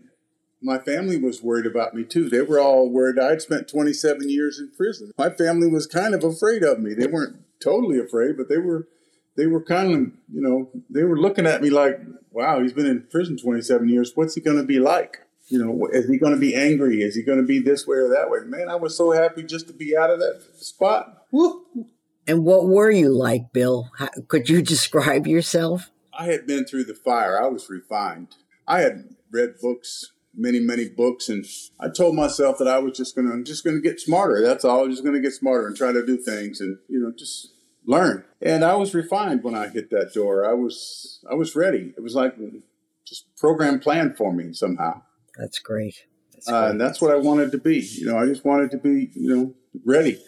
my 0.61 0.77
family 0.77 1.17
was 1.17 1.41
worried 1.41 1.65
about 1.65 1.95
me 1.95 2.03
too. 2.03 2.29
They 2.29 2.43
were 2.43 2.59
all 2.59 2.87
worried. 2.87 3.17
I'd 3.17 3.41
spent 3.41 3.67
27 3.67 4.29
years 4.29 4.59
in 4.59 4.69
prison. 4.69 5.11
My 5.17 5.31
family 5.31 5.67
was 5.67 5.87
kind 5.87 6.13
of 6.13 6.23
afraid 6.23 6.63
of 6.63 6.79
me. 6.79 6.93
They 6.93 7.07
weren't 7.07 7.37
totally 7.59 7.99
afraid, 7.99 8.37
but 8.37 8.47
they 8.47 8.59
were 8.59 8.87
they 9.35 9.47
were 9.47 9.63
kind 9.63 9.93
of, 9.93 9.99
you 10.31 10.41
know, 10.41 10.69
they 10.89 11.03
were 11.03 11.17
looking 11.17 11.47
at 11.47 11.61
me 11.61 11.69
like, 11.69 11.99
wow, 12.31 12.61
he's 12.61 12.73
been 12.73 12.85
in 12.85 13.03
prison 13.09 13.37
27 13.37 13.87
years. 13.89 14.11
What's 14.15 14.35
he 14.35 14.41
going 14.41 14.57
to 14.57 14.63
be 14.63 14.79
like? 14.79 15.19
You 15.47 15.59
know, 15.59 15.87
is 15.91 16.07
he 16.07 16.17
going 16.17 16.33
to 16.33 16.39
be 16.39 16.55
angry? 16.55 17.01
Is 17.01 17.15
he 17.15 17.23
going 17.23 17.39
to 17.39 17.45
be 17.45 17.59
this 17.59 17.85
way 17.85 17.97
or 17.97 18.09
that 18.09 18.29
way? 18.29 18.39
Man, 18.45 18.69
I 18.69 18.75
was 18.75 18.95
so 18.95 19.11
happy 19.11 19.43
just 19.43 19.67
to 19.67 19.73
be 19.73 19.97
out 19.97 20.09
of 20.09 20.19
that 20.19 20.41
spot. 20.55 21.25
Woo. 21.31 21.65
And 22.27 22.45
what 22.45 22.67
were 22.67 22.91
you 22.91 23.09
like, 23.09 23.51
Bill? 23.51 23.89
How, 23.97 24.09
could 24.27 24.49
you 24.49 24.61
describe 24.61 25.27
yourself? 25.27 25.89
I 26.13 26.25
had 26.25 26.47
been 26.47 26.65
through 26.65 26.85
the 26.85 26.93
fire. 26.93 27.41
I 27.41 27.47
was 27.47 27.69
refined. 27.69 28.35
I 28.67 28.79
had 28.81 29.15
read 29.31 29.55
books, 29.61 30.11
many, 30.35 30.59
many 30.59 30.87
books, 30.87 31.27
and 31.29 31.45
I 31.79 31.89
told 31.89 32.15
myself 32.15 32.57
that 32.59 32.67
I 32.67 32.79
was 32.79 32.95
just 32.95 33.15
gonna 33.15 33.43
just 33.43 33.63
gonna 33.63 33.81
get 33.81 33.99
smarter. 33.99 34.41
That's 34.41 34.63
all. 34.63 34.79
I 34.79 34.83
was 34.83 34.95
just 34.95 35.05
gonna 35.05 35.19
get 35.19 35.33
smarter 35.33 35.67
and 35.67 35.75
try 35.75 35.91
to 35.91 36.05
do 36.05 36.17
things 36.17 36.61
and 36.61 36.77
you 36.87 36.99
know 36.99 37.11
just 37.11 37.53
learn. 37.85 38.25
And 38.41 38.63
I 38.63 38.75
was 38.75 38.93
refined 38.93 39.43
when 39.43 39.55
I 39.55 39.67
hit 39.67 39.89
that 39.91 40.13
door. 40.13 40.45
I 40.45 40.53
was 40.53 41.23
I 41.29 41.35
was 41.35 41.55
ready. 41.55 41.93
It 41.95 42.01
was 42.01 42.15
like 42.15 42.35
just 43.05 43.25
program 43.37 43.79
planned 43.79 44.17
for 44.17 44.33
me 44.33 44.53
somehow. 44.53 45.01
That's 45.37 45.59
great. 45.59 46.05
That's 46.33 46.49
uh, 46.49 46.67
and 46.71 46.81
that's 46.81 47.01
what 47.01 47.11
I 47.11 47.15
wanted 47.15 47.51
to 47.51 47.57
be. 47.57 47.79
You 47.79 48.07
know, 48.07 48.17
I 48.17 48.25
just 48.25 48.45
wanted 48.45 48.71
to 48.71 48.77
be 48.77 49.11
you 49.13 49.35
know 49.35 49.53
ready. 49.85 50.21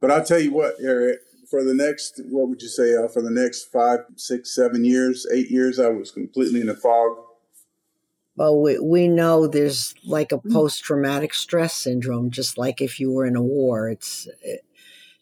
But 0.00 0.10
I'll 0.10 0.24
tell 0.24 0.38
you 0.38 0.52
what, 0.52 0.76
Eric, 0.80 1.18
for 1.50 1.64
the 1.64 1.74
next, 1.74 2.20
what 2.28 2.48
would 2.48 2.62
you 2.62 2.68
say, 2.68 2.94
uh, 2.94 3.08
for 3.08 3.20
the 3.22 3.30
next 3.30 3.64
five, 3.72 4.00
six, 4.16 4.54
seven 4.54 4.84
years, 4.84 5.26
eight 5.32 5.50
years, 5.50 5.80
I 5.80 5.88
was 5.88 6.10
completely 6.10 6.60
in 6.60 6.68
a 6.68 6.74
fog. 6.74 7.16
Well, 8.36 8.60
we, 8.60 8.78
we 8.78 9.08
know 9.08 9.48
there's 9.48 9.94
like 10.04 10.30
a 10.30 10.38
post 10.38 10.84
traumatic 10.84 11.34
stress 11.34 11.74
syndrome, 11.74 12.30
just 12.30 12.56
like 12.56 12.80
if 12.80 13.00
you 13.00 13.10
were 13.10 13.26
in 13.26 13.34
a 13.34 13.42
war. 13.42 13.88
It's 13.88 14.28
it, 14.42 14.64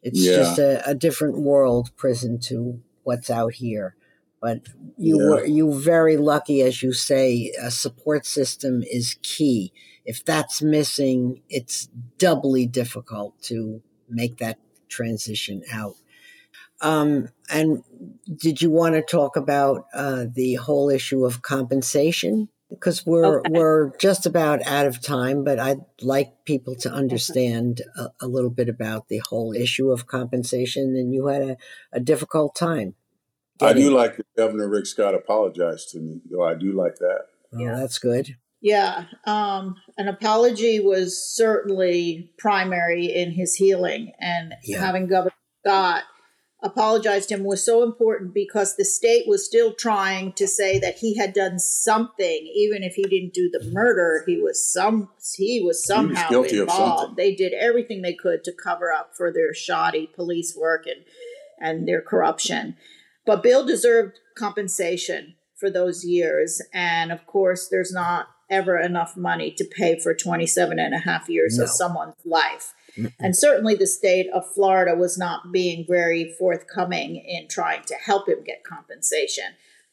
it's 0.03 0.21
yeah. 0.21 0.37
just 0.37 0.59
a, 0.59 0.89
a, 0.89 0.95
different 0.95 1.39
world, 1.39 1.91
prison 1.97 2.39
to 2.41 2.81
what's 3.03 3.31
out 3.31 3.55
here. 3.55 3.97
But 4.41 4.69
you 4.97 5.21
yeah. 5.21 5.29
were 5.29 5.45
you 5.45 5.79
very 5.79 6.17
lucky, 6.17 6.63
as 6.63 6.83
you 6.83 6.93
say. 6.93 7.53
A 7.61 7.71
support 7.71 8.27
system 8.27 8.83
is 8.83 9.17
key. 9.23 9.73
If 10.05 10.25
that's 10.25 10.63
missing, 10.63 11.43
it's 11.49 11.89
doubly 12.19 12.67
difficult 12.67 13.41
to 13.43 13.83
make 14.09 14.39
that 14.39 14.59
transition 14.89 15.63
out. 15.73 15.97
Um, 16.81 17.31
and 17.51 17.83
did 18.37 18.61
you 18.61 18.71
want 18.71 18.95
to 18.95 19.03
talk 19.03 19.37
about 19.37 19.87
uh, 19.95 20.27
the 20.33 20.55
whole 20.55 20.91
issue 20.91 21.25
of 21.25 21.43
compensation? 21.43 22.49
Because 22.69 23.07
we're 23.07 23.41
okay. 23.41 23.51
we're 23.51 23.97
just 23.99 24.27
about 24.27 24.67
out 24.67 24.87
of 24.87 25.01
time, 25.01 25.45
but 25.45 25.61
I'd 25.61 25.85
like 26.01 26.45
people 26.45 26.75
to 26.77 26.93
understand 26.93 27.83
a, 27.97 28.09
a, 28.23 28.27
little 28.27 28.51
bit 28.51 28.69
about 28.69 29.09
the 29.09 29.23
whole 29.29 29.53
issue 29.53 29.91
of 29.91 30.09
compensation. 30.09 30.97
And 30.97 31.15
you 31.15 31.29
had 31.29 31.43
a, 31.43 31.57
a 31.93 32.01
difficult 32.01 32.57
time. 32.57 32.95
I 33.61 33.73
do 33.73 33.91
like 33.91 34.17
that 34.17 34.27
Governor 34.37 34.69
Rick 34.69 34.87
Scott 34.87 35.15
apologized 35.15 35.91
to 35.91 36.01
me, 36.01 36.21
though. 36.31 36.45
I 36.45 36.55
do 36.55 36.73
like 36.73 36.97
that. 36.97 37.21
Oh, 37.55 37.59
yeah, 37.59 37.77
that's 37.77 37.99
good. 37.99 38.37
Yeah, 38.61 39.05
um, 39.27 39.77
an 39.97 40.09
apology 40.09 40.81
was 40.81 41.23
certainly 41.23 42.33
primary 42.37 43.07
in 43.07 43.31
his 43.31 43.55
healing, 43.55 44.13
and 44.19 44.55
yeah. 44.65 44.81
having 44.81 45.07
Governor 45.07 45.33
Scott 45.65 46.03
apologized 46.63 47.29
to 47.29 47.35
him 47.35 47.45
was 47.45 47.65
so 47.65 47.83
important 47.83 48.33
because 48.33 48.77
the 48.77 48.85
state 48.85 49.27
was 49.27 49.45
still 49.45 49.75
trying 49.75 50.33
to 50.33 50.47
say 50.47 50.79
that 50.79 50.99
he 50.99 51.17
had 51.17 51.33
done 51.33 51.59
something, 51.59 52.51
even 52.55 52.83
if 52.83 52.95
he 52.95 53.03
didn't 53.05 53.35
do 53.35 53.51
the 53.53 53.71
murder. 53.73 54.25
He 54.27 54.41
was 54.41 54.73
some 54.73 55.11
he 55.37 55.61
was 55.61 55.85
somehow 55.85 56.29
he 56.29 56.37
was 56.37 56.53
involved. 56.53 57.17
They 57.17 57.35
did 57.35 57.53
everything 57.53 58.03
they 58.03 58.15
could 58.15 58.43
to 58.45 58.53
cover 58.53 58.93
up 58.93 59.13
for 59.17 59.33
their 59.33 59.53
shoddy 59.55 60.11
police 60.15 60.57
work 60.57 60.87
and 60.87 61.05
and 61.59 61.87
their 61.87 62.01
corruption. 62.01 62.77
But 63.25 63.43
Bill 63.43 63.67
deserved 63.67 64.19
compensation 64.37 65.35
for 65.59 65.71
those 65.71 66.05
years, 66.05 66.63
and 66.73 67.11
of 67.11 67.27
course, 67.27 67.69
there's 67.69 67.93
not 67.93 68.29
ever 68.49 68.79
enough 68.79 69.17
money 69.17 69.51
to 69.51 69.65
pay 69.65 69.99
for 69.99 70.15
27 70.15 70.79
and 70.79 70.95
a 70.95 70.99
half 70.99 71.29
years 71.29 71.59
no. 71.59 71.65
of 71.65 71.71
someone's 71.71 72.15
life. 72.25 72.73
And 73.19 73.37
certainly 73.37 73.75
the 73.75 73.87
state 73.87 74.29
of 74.33 74.53
Florida 74.55 74.95
was 74.95 75.19
not 75.19 75.53
being 75.53 75.85
very 75.89 76.35
forthcoming 76.39 77.17
in 77.17 77.49
trying 77.49 77.83
to 77.85 77.95
help 77.95 78.29
him 78.29 78.45
get 78.45 78.65
compensation. 78.65 79.45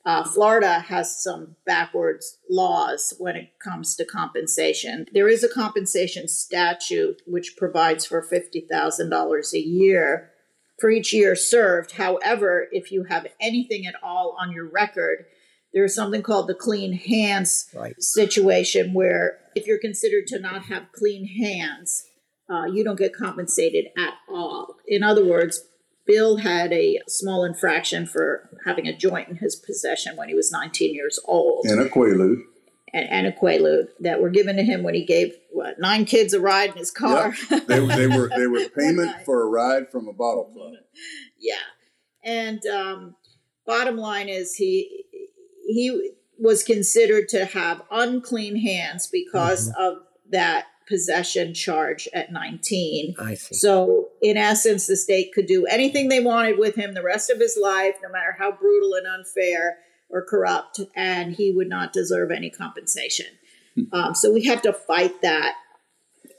Uh, 0.06 0.24
Florida 0.24 0.80
has 0.80 1.24
some 1.24 1.56
backwards 1.66 2.38
laws 2.50 3.14
when 3.20 3.38
it 3.38 3.52
comes 3.64 3.96
to 3.96 4.04
compensation. 4.04 5.06
There 5.14 5.30
is 5.30 5.44
a 5.44 5.50
compensation 5.50 6.28
statute 6.28 7.22
which 7.26 7.56
provides 7.56 8.06
for 8.06 8.22
$50,000 8.22 9.54
a 9.54 9.60
year 9.60 10.32
for 10.80 10.90
each 10.90 11.14
year 11.14 11.36
served. 11.36 11.94
However, 11.94 12.68
if 12.74 12.92
you 12.92 13.06
have 13.06 13.28
anything 13.40 13.86
at 13.88 13.96
all 14.04 14.36
on 14.38 14.52
your 14.52 14.66
record, 14.66 15.26
there's 15.74 15.96
something 15.96 16.22
called 16.22 16.48
the 16.48 16.54
clean 16.54 16.94
hands 16.94 17.70
right. 17.74 17.96
situation 18.02 18.94
where 18.94 19.40
if 19.56 19.66
you're 19.68 19.80
considered 19.80 20.28
to 20.28 20.40
not 20.40 20.64
have 20.66 20.92
clean 20.92 21.26
hands, 21.26 22.06
uh, 22.50 22.66
you 22.66 22.84
don't 22.84 23.00
get 23.00 23.16
compensated 23.16 23.86
at 23.98 24.14
all. 24.30 24.76
In 24.88 25.04
other 25.04 25.26
words, 25.26 25.66
Bill 26.06 26.38
had 26.38 26.74
a 26.74 27.00
small 27.08 27.46
infraction 27.46 28.06
for 28.06 28.50
having 28.66 28.88
a 28.88 28.96
joint 28.96 29.30
in 29.30 29.38
his 29.38 29.56
possession 29.56 30.16
when 30.18 30.28
he 30.28 30.36
was 30.36 30.52
19 30.52 30.94
years 30.94 31.20
old. 31.26 31.66
And 31.66 31.80
a 31.80 31.90
quaalude. 31.90 32.42
And, 32.94 33.10
and 33.10 33.28
a 33.28 33.32
quaalude 33.32 33.88
that 34.02 34.22
were 34.22 34.30
given 34.30 34.58
to 34.58 34.64
him 34.64 34.84
when 34.84 34.94
he 34.94 35.06
gave 35.06 35.34
what, 35.52 35.80
nine 35.80 36.06
kids 36.06 36.34
a 36.34 36.42
ride 36.42 36.72
in 36.72 36.78
his 36.78 36.92
car. 36.92 37.34
Yep. 37.50 37.68
They, 37.68 37.80
they 37.80 38.08
were 38.08 38.30
they 38.36 38.48
were 38.48 38.68
payment 38.78 39.24
for 39.26 39.42
a 39.42 39.46
ride 39.46 39.90
from 39.92 40.08
a 40.08 40.14
bottle 40.14 40.52
club. 40.54 40.74
Yeah, 41.40 41.56
and 42.24 42.62
um, 42.68 43.16
bottom 43.66 43.98
line 43.98 44.30
is 44.30 44.56
he 44.56 45.06
he 45.66 46.12
was 46.38 46.64
considered 46.64 47.30
to 47.30 47.46
have 47.46 47.82
unclean 47.90 48.58
hands 48.58 49.08
because 49.08 49.70
mm-hmm. 49.70 49.82
of 49.82 49.98
that 50.30 50.66
possession 50.88 51.54
charge 51.54 52.08
at 52.14 52.32
19. 52.32 53.16
I 53.20 53.36
see. 53.36 53.56
So, 53.56 54.10
in 54.22 54.38
essence, 54.38 54.88
the 54.88 54.96
state 54.96 55.34
could 55.34 55.46
do 55.46 55.66
anything 55.66 56.10
they 56.10 56.20
wanted 56.20 56.58
with 56.58 56.76
him 56.76 56.94
the 56.94 57.04
rest 57.04 57.30
of 57.30 57.40
his 57.40 57.58
life, 57.62 57.96
no 58.02 58.10
matter 58.10 58.36
how 58.38 58.52
brutal 58.52 58.94
and 58.94 59.08
unfair 59.08 59.78
or 60.10 60.24
corrupt, 60.24 60.80
and 60.96 61.34
he 61.34 61.52
would 61.52 61.70
not 61.70 61.94
deserve 61.94 62.32
any 62.32 62.50
compensation. 62.50 63.28
Hmm. 63.76 63.84
Um, 63.94 64.16
so, 64.16 64.32
we 64.32 64.46
had 64.46 64.64
to 64.64 64.74
fight 64.74 65.22
that 65.22 65.56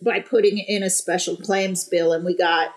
by 0.03 0.21
putting 0.21 0.59
in 0.59 0.83
a 0.83 0.91
special 0.91 1.37
claims 1.37 1.85
bill, 1.85 2.13
and 2.13 2.25
we 2.25 2.37
got 2.37 2.75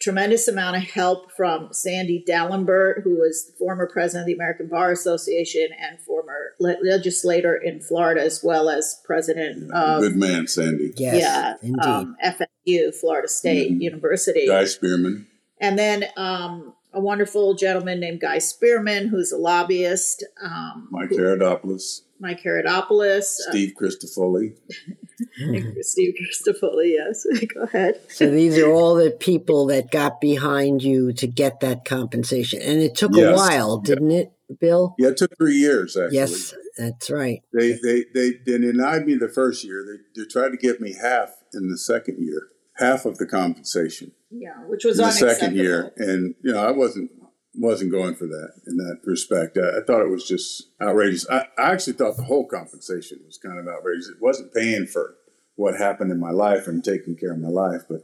tremendous 0.00 0.48
amount 0.48 0.76
of 0.76 0.82
help 0.84 1.30
from 1.30 1.72
Sandy 1.72 2.24
D'Alemberte, 2.26 3.02
who 3.02 3.16
was 3.18 3.52
former 3.58 3.86
president 3.86 4.22
of 4.22 4.26
the 4.26 4.34
American 4.34 4.66
Bar 4.66 4.90
Association 4.90 5.68
and 5.78 6.00
former 6.00 6.54
le- 6.58 6.78
legislator 6.82 7.54
in 7.54 7.80
Florida, 7.80 8.22
as 8.22 8.40
well 8.42 8.68
as 8.68 9.00
president 9.04 9.70
of. 9.72 10.00
Good 10.00 10.16
man, 10.16 10.46
Sandy. 10.46 10.92
Yes, 10.96 11.16
yeah, 11.20 11.54
indeed. 11.62 11.84
Um, 11.84 12.16
FSU, 12.24 12.94
Florida 12.94 13.28
State 13.28 13.72
mm-hmm. 13.72 13.82
University. 13.82 14.46
Guy 14.46 14.64
Spearman. 14.64 15.26
And 15.60 15.78
then 15.78 16.06
um, 16.16 16.74
a 16.92 17.00
wonderful 17.00 17.54
gentleman 17.54 18.00
named 18.00 18.20
Guy 18.20 18.38
Spearman, 18.38 19.08
who's 19.08 19.32
a 19.32 19.36
lobbyist. 19.36 20.24
Um, 20.42 20.88
Mike 20.90 21.10
Haridopolos. 21.10 22.00
Mike 22.18 22.42
Haridopolos. 22.42 23.24
Steve 23.24 23.74
Crisafulli. 23.78 24.56
and 25.38 25.84
Steve 25.84 26.14
Crisafulli, 26.14 26.92
yes. 26.92 27.26
Go 27.54 27.62
ahead. 27.62 28.00
So 28.08 28.30
these 28.30 28.58
are 28.58 28.70
all 28.70 28.94
the 28.94 29.10
people 29.10 29.66
that 29.66 29.90
got 29.90 30.20
behind 30.20 30.82
you 30.82 31.12
to 31.14 31.26
get 31.26 31.60
that 31.60 31.84
compensation. 31.84 32.60
And 32.62 32.80
it 32.80 32.94
took 32.94 33.12
yes. 33.14 33.32
a 33.32 33.36
while, 33.36 33.78
didn't 33.78 34.10
it, 34.10 34.32
Bill? 34.60 34.94
Yeah, 34.98 35.08
it 35.08 35.16
took 35.16 35.36
three 35.36 35.56
years, 35.56 35.96
actually. 35.96 36.16
Yes, 36.16 36.54
that's 36.76 37.10
right. 37.10 37.42
They 37.52 37.72
they 37.82 38.04
they, 38.14 38.32
they 38.46 38.58
denied 38.58 39.06
me 39.06 39.14
the 39.14 39.28
first 39.28 39.64
year. 39.64 39.84
They, 39.84 40.22
they 40.22 40.26
tried 40.26 40.50
to 40.50 40.56
give 40.56 40.80
me 40.80 40.94
half 41.00 41.30
in 41.52 41.68
the 41.68 41.78
second 41.78 42.18
year, 42.18 42.48
half 42.76 43.04
of 43.04 43.18
the 43.18 43.26
compensation. 43.26 44.12
Yeah, 44.30 44.58
which 44.66 44.84
was 44.84 44.98
in 44.98 45.06
the 45.06 45.12
second 45.12 45.56
year. 45.56 45.92
And, 45.96 46.34
you 46.42 46.52
know, 46.52 46.64
I 46.64 46.70
wasn't 46.70 47.10
wasn't 47.54 47.92
going 47.92 48.14
for 48.14 48.26
that 48.26 48.52
in 48.66 48.76
that 48.76 49.00
respect. 49.04 49.58
I, 49.58 49.78
I 49.78 49.82
thought 49.86 50.02
it 50.02 50.10
was 50.10 50.26
just 50.26 50.68
outrageous. 50.80 51.28
I, 51.28 51.46
I, 51.58 51.72
actually 51.72 51.94
thought 51.94 52.16
the 52.16 52.24
whole 52.24 52.46
compensation 52.46 53.20
was 53.26 53.38
kind 53.38 53.58
of 53.58 53.66
outrageous. 53.66 54.08
It 54.08 54.20
wasn't 54.20 54.54
paying 54.54 54.86
for 54.86 55.16
what 55.56 55.76
happened 55.76 56.12
in 56.12 56.20
my 56.20 56.30
life 56.30 56.66
and 56.66 56.82
taking 56.82 57.16
care 57.16 57.32
of 57.32 57.38
my 57.38 57.48
life, 57.48 57.82
but 57.88 58.02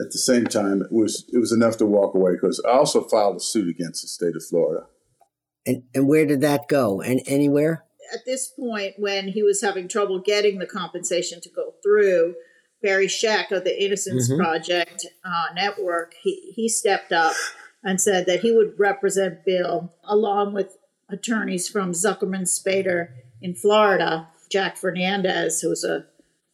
at 0.00 0.12
the 0.12 0.18
same 0.18 0.44
time, 0.44 0.82
it 0.82 0.92
was 0.92 1.24
it 1.32 1.38
was 1.38 1.52
enough 1.52 1.76
to 1.78 1.86
walk 1.86 2.14
away 2.14 2.32
because 2.32 2.62
I 2.66 2.72
also 2.72 3.04
filed 3.04 3.36
a 3.36 3.40
suit 3.40 3.68
against 3.68 4.02
the 4.02 4.08
state 4.08 4.36
of 4.36 4.44
Florida. 4.44 4.86
And 5.64 5.84
and 5.94 6.06
where 6.06 6.26
did 6.26 6.40
that 6.42 6.68
go? 6.68 7.00
And 7.00 7.20
anywhere? 7.26 7.84
At 8.12 8.20
this 8.24 8.48
point, 8.48 8.94
when 8.98 9.28
he 9.28 9.42
was 9.42 9.62
having 9.62 9.88
trouble 9.88 10.20
getting 10.20 10.58
the 10.58 10.66
compensation 10.66 11.40
to 11.40 11.48
go 11.48 11.74
through, 11.82 12.34
Barry 12.82 13.08
Scheck 13.08 13.50
of 13.50 13.64
the 13.64 13.84
Innocence 13.84 14.30
mm-hmm. 14.30 14.40
Project 14.40 15.06
uh, 15.24 15.46
network, 15.54 16.14
he, 16.22 16.52
he 16.54 16.68
stepped 16.68 17.10
up 17.10 17.34
and 17.86 18.00
said 18.00 18.26
that 18.26 18.40
he 18.40 18.50
would 18.50 18.74
represent 18.78 19.44
Bill 19.44 19.92
along 20.02 20.52
with 20.52 20.76
attorneys 21.08 21.68
from 21.68 21.92
Zuckerman 21.92 22.42
Spaeder 22.42 23.10
in 23.40 23.54
Florida. 23.54 24.26
Jack 24.50 24.76
Fernandez, 24.76 25.60
who 25.60 25.68
was 25.68 25.84
a, 25.84 26.04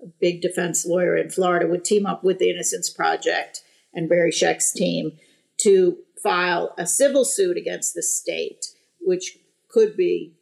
a 0.03 0.09
big 0.21 0.43
defense 0.43 0.85
lawyer 0.85 1.17
in 1.17 1.31
Florida, 1.31 1.67
would 1.67 1.87
team 1.87 2.05
up 2.05 2.23
with 2.23 2.39
the 2.39 2.51
Innocence 2.51 2.91
Project 2.91 3.63
and 3.95 4.11
Barry 4.11 4.31
Scheck's 4.31 4.73
team 4.73 5.13
to 5.63 5.97
file 6.23 6.75
a 6.77 6.87
civil 6.87 7.25
suit 7.25 7.57
against 7.57 7.95
the 7.95 8.03
state, 8.03 8.67
which 9.01 9.39
could 9.71 9.97
be, 9.97 10.35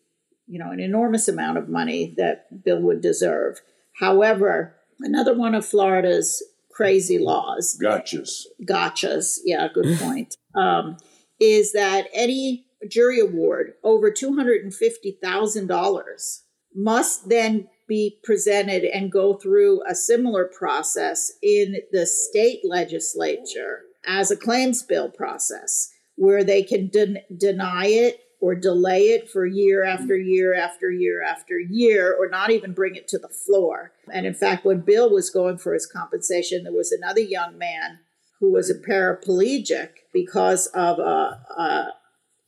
you 0.48 0.58
know, 0.58 0.72
an 0.72 0.80
enormous 0.80 1.28
amount 1.28 1.56
of 1.56 1.68
money 1.68 2.14
that 2.16 2.64
Bill 2.64 2.80
would 2.80 3.00
deserve. 3.00 3.60
However, 4.00 4.74
another 4.98 5.38
one 5.38 5.54
of 5.54 5.64
Florida's 5.64 6.42
crazy 6.72 7.18
laws. 7.18 7.78
Gotchas. 7.80 8.46
Gotchas. 8.68 9.38
Yeah, 9.44 9.68
good 9.72 9.96
point. 10.00 10.34
Um, 10.54 10.96
is 11.38 11.72
that 11.72 12.08
any 12.12 12.66
jury 12.88 13.20
award 13.20 13.74
over 13.84 14.10
$250,000 14.10 16.40
must 16.74 17.28
then 17.28 17.68
be 17.88 18.18
presented 18.22 18.84
and 18.84 19.10
go 19.10 19.34
through 19.34 19.82
a 19.88 19.94
similar 19.94 20.44
process 20.46 21.32
in 21.42 21.76
the 21.92 22.06
state 22.06 22.60
legislature 22.64 23.82
as 24.06 24.30
a 24.30 24.36
claims 24.36 24.82
bill 24.82 25.10
process 25.10 25.90
where 26.14 26.44
they 26.44 26.62
can 26.62 26.86
de- 26.88 27.24
deny 27.36 27.86
it 27.86 28.20
or 28.40 28.54
delay 28.54 29.08
it 29.08 29.28
for 29.28 29.46
year 29.46 29.84
after 29.84 30.16
year 30.16 30.54
after 30.54 30.90
year 30.90 31.22
after 31.22 31.58
year, 31.58 32.14
or 32.14 32.28
not 32.28 32.50
even 32.50 32.72
bring 32.72 32.94
it 32.94 33.06
to 33.08 33.18
the 33.18 33.28
floor. 33.28 33.92
And 34.12 34.26
in 34.26 34.34
fact, 34.34 34.64
when 34.64 34.80
Bill 34.80 35.10
was 35.10 35.28
going 35.28 35.58
for 35.58 35.74
his 35.74 35.86
compensation, 35.86 36.64
there 36.64 36.72
was 36.72 36.90
another 36.90 37.20
young 37.20 37.58
man 37.58 37.98
who 38.38 38.52
was 38.52 38.70
a 38.70 38.74
paraplegic 38.74 39.90
because 40.12 40.66
of 40.68 40.98
a, 40.98 41.40
a 41.56 41.88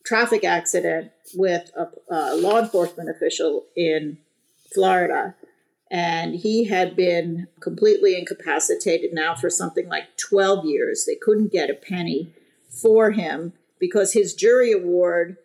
traffic 0.04 0.44
accident 0.44 1.12
with 1.34 1.70
a, 1.76 1.88
a 2.10 2.36
law 2.36 2.58
enforcement 2.58 3.08
official 3.08 3.66
in 3.76 4.18
Florida. 4.72 5.34
And 5.90 6.34
he 6.34 6.64
had 6.64 6.96
been 6.96 7.48
completely 7.60 8.18
incapacitated 8.18 9.12
now 9.12 9.34
for 9.34 9.50
something 9.50 9.88
like 9.88 10.16
12 10.16 10.64
years. 10.64 11.04
They 11.06 11.16
couldn't 11.16 11.52
get 11.52 11.70
a 11.70 11.74
penny 11.74 12.32
for 12.68 13.10
him 13.10 13.52
because 13.78 14.12
his 14.12 14.34
jury 14.34 14.72
award 14.72 15.36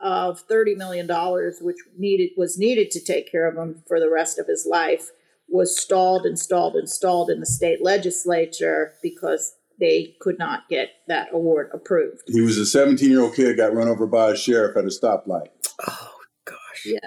of 0.00 0.40
thirty 0.40 0.74
million 0.74 1.06
dollars, 1.06 1.58
which 1.60 1.76
needed 1.96 2.30
was 2.36 2.58
needed 2.58 2.90
to 2.90 3.00
take 3.00 3.30
care 3.30 3.46
of 3.46 3.56
him 3.56 3.82
for 3.86 4.00
the 4.00 4.10
rest 4.10 4.38
of 4.38 4.48
his 4.48 4.66
life, 4.66 5.10
was 5.48 5.80
stalled 5.80 6.26
and 6.26 6.38
stalled 6.38 6.74
and 6.74 6.90
stalled 6.90 7.30
in 7.30 7.40
the 7.40 7.46
state 7.46 7.82
legislature 7.82 8.94
because 9.02 9.54
they 9.82 10.14
could 10.20 10.38
not 10.38 10.68
get 10.70 10.90
that 11.08 11.28
award 11.32 11.68
approved. 11.74 12.22
He 12.28 12.40
was 12.40 12.56
a 12.56 12.64
17 12.64 13.10
year 13.10 13.20
old 13.20 13.34
kid, 13.34 13.56
got 13.56 13.74
run 13.74 13.88
over 13.88 14.06
by 14.06 14.30
a 14.30 14.36
sheriff 14.36 14.76
at 14.76 14.84
a 14.84 14.88
stoplight. 14.88 15.48
Oh 15.86 16.18
gosh! 16.46 16.86
Yeah, 16.86 16.98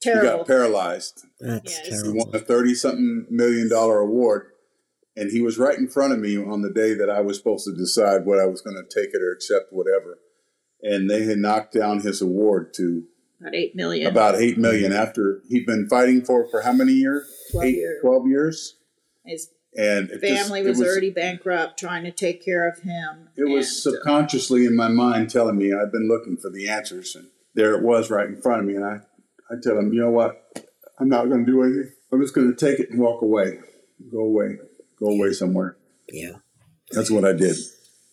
terrible. 0.00 0.30
He 0.30 0.36
got 0.38 0.46
paralyzed. 0.46 1.26
That's 1.40 1.78
yes. 1.78 1.88
terrible. 1.88 2.12
He 2.12 2.18
won 2.18 2.34
a 2.34 2.38
30 2.38 2.74
something 2.74 3.26
million 3.28 3.68
dollar 3.68 3.98
award. 3.98 4.46
And 5.16 5.32
he 5.32 5.42
was 5.42 5.58
right 5.58 5.76
in 5.76 5.88
front 5.88 6.12
of 6.12 6.20
me 6.20 6.38
on 6.38 6.62
the 6.62 6.72
day 6.72 6.94
that 6.94 7.10
I 7.10 7.20
was 7.20 7.36
supposed 7.36 7.66
to 7.66 7.76
decide 7.76 8.24
what 8.24 8.38
I 8.38 8.46
was 8.46 8.62
going 8.62 8.76
to 8.76 8.84
take 8.84 9.12
it 9.12 9.20
or 9.20 9.32
accept 9.32 9.66
whatever 9.72 10.20
and 10.82 11.10
they 11.10 11.24
had 11.24 11.38
knocked 11.38 11.74
down 11.74 12.00
his 12.00 12.22
award 12.22 12.72
to 12.74 13.04
about 13.40 13.54
eight 13.54 13.74
million. 13.74 14.06
About 14.06 14.36
eight 14.36 14.58
million 14.58 14.92
after 14.92 15.42
he'd 15.48 15.66
been 15.66 15.88
fighting 15.88 16.24
for 16.24 16.48
for 16.50 16.62
how 16.62 16.72
many 16.72 16.92
years? 16.92 17.30
12 17.52 17.66
eight, 17.66 17.74
years. 17.76 18.00
Twelve 18.02 18.28
years. 18.28 18.76
His 19.24 19.48
and 19.76 20.08
family 20.20 20.60
just, 20.62 20.68
was, 20.68 20.78
was, 20.78 20.88
already 20.88 21.10
bankrupt, 21.10 21.78
trying 21.78 22.04
to 22.04 22.10
take 22.10 22.44
care 22.44 22.68
of 22.68 22.80
him. 22.80 23.28
It 23.36 23.42
and, 23.42 23.52
was 23.52 23.66
uh, 23.86 23.90
subconsciously 23.90 24.66
in 24.66 24.74
my 24.74 24.88
mind 24.88 25.30
telling 25.30 25.56
me 25.56 25.72
I've 25.72 25.92
been 25.92 26.08
looking 26.08 26.36
for 26.36 26.50
the 26.50 26.68
answers, 26.68 27.14
and 27.14 27.28
there 27.54 27.74
it 27.74 27.82
was 27.82 28.10
right 28.10 28.26
in 28.26 28.40
front 28.40 28.60
of 28.60 28.66
me. 28.66 28.74
And 28.74 28.84
I, 28.84 29.00
I 29.50 29.54
tell 29.62 29.78
him, 29.78 29.92
you 29.92 30.00
know 30.00 30.10
what? 30.10 30.42
I'm 30.98 31.08
not 31.08 31.28
going 31.28 31.44
to 31.44 31.50
do 31.50 31.62
anything. 31.62 31.92
I'm 32.12 32.20
just 32.20 32.34
going 32.34 32.54
to 32.54 32.56
take 32.56 32.80
it 32.80 32.90
and 32.90 32.98
walk 32.98 33.22
away, 33.22 33.58
go 34.10 34.20
away, 34.20 34.56
go 34.98 35.06
away 35.06 35.32
somewhere. 35.32 35.76
Yeah, 36.08 36.36
that's 36.90 37.10
what 37.10 37.24
I 37.24 37.32
did. 37.32 37.56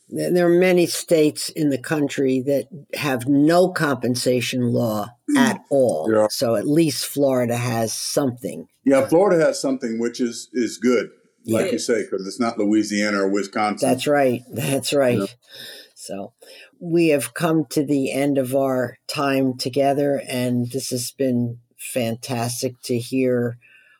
There 0.09 0.47
are 0.47 0.59
many 0.59 0.85
states 0.85 1.49
in 1.49 1.69
the 1.69 1.77
country 1.77 2.41
that 2.41 2.67
have 2.93 3.27
no 3.27 3.69
compensation 3.69 4.71
law 4.71 5.09
at 5.35 5.59
all. 5.69 6.09
Yeah. 6.09 6.27
So 6.29 6.55
at 6.55 6.65
least 6.65 7.05
Florida 7.05 7.57
has 7.57 7.93
something. 7.93 8.67
Yeah, 8.85 9.05
Florida 9.05 9.43
has 9.43 9.59
something 9.59 9.99
which 9.99 10.21
is 10.21 10.49
is 10.53 10.77
good, 10.77 11.09
like 11.47 11.71
you 11.71 11.79
say, 11.79 12.03
because 12.03 12.27
it's 12.27 12.39
not 12.39 12.57
Louisiana 12.57 13.23
or 13.23 13.29
Wisconsin. 13.29 13.87
That's 13.87 14.07
right. 14.07 14.43
That's 14.51 14.93
right. 14.93 15.19
Yeah. 15.19 15.25
So 15.95 16.33
we 16.79 17.09
have 17.09 17.33
come 17.33 17.65
to 17.71 17.85
the 17.85 18.11
end 18.11 18.37
of 18.37 18.55
our 18.55 18.97
time 19.07 19.57
together, 19.57 20.21
and 20.27 20.71
this 20.71 20.89
has 20.91 21.11
been 21.11 21.59
fantastic 21.77 22.81
to 22.83 22.97
hear 22.97 23.57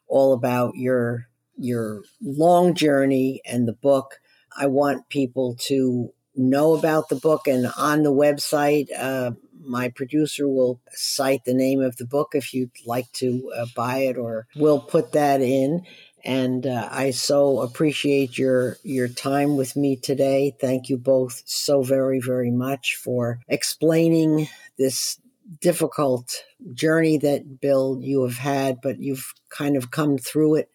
all 0.07 0.33
about 0.33 0.75
your 0.75 1.27
your 1.57 2.03
long 2.21 2.75
journey 2.75 3.41
and 3.45 3.67
the 3.67 3.73
book 3.73 4.19
I 4.57 4.67
want 4.67 5.09
people 5.09 5.55
to 5.67 6.13
know 6.35 6.73
about 6.75 7.09
the 7.09 7.15
book 7.15 7.47
and 7.47 7.67
on 7.77 8.03
the 8.03 8.13
website. 8.13 8.87
Uh, 8.97 9.31
my 9.63 9.89
producer 9.89 10.47
will 10.47 10.79
cite 10.91 11.43
the 11.45 11.53
name 11.53 11.81
of 11.81 11.97
the 11.97 12.05
book 12.05 12.29
if 12.33 12.53
you'd 12.53 12.71
like 12.85 13.11
to 13.13 13.51
uh, 13.55 13.65
buy 13.75 13.99
it, 13.99 14.17
or 14.17 14.47
we'll 14.55 14.79
put 14.79 15.11
that 15.11 15.41
in. 15.41 15.85
And 16.25 16.65
uh, 16.65 16.89
I 16.91 17.11
so 17.11 17.61
appreciate 17.61 18.37
your 18.37 18.77
your 18.83 19.07
time 19.07 19.55
with 19.55 19.75
me 19.75 19.95
today. 19.95 20.55
Thank 20.59 20.89
you 20.89 20.97
both 20.97 21.43
so 21.45 21.83
very 21.83 22.19
very 22.19 22.51
much 22.51 22.95
for 22.95 23.39
explaining 23.47 24.49
this 24.77 25.19
difficult 25.61 26.43
journey 26.73 27.17
that 27.19 27.61
Bill 27.61 27.99
you 28.01 28.23
have 28.23 28.37
had, 28.37 28.81
but 28.81 28.99
you've 28.99 29.33
kind 29.49 29.77
of 29.77 29.91
come 29.91 30.17
through 30.17 30.55
it 30.55 30.69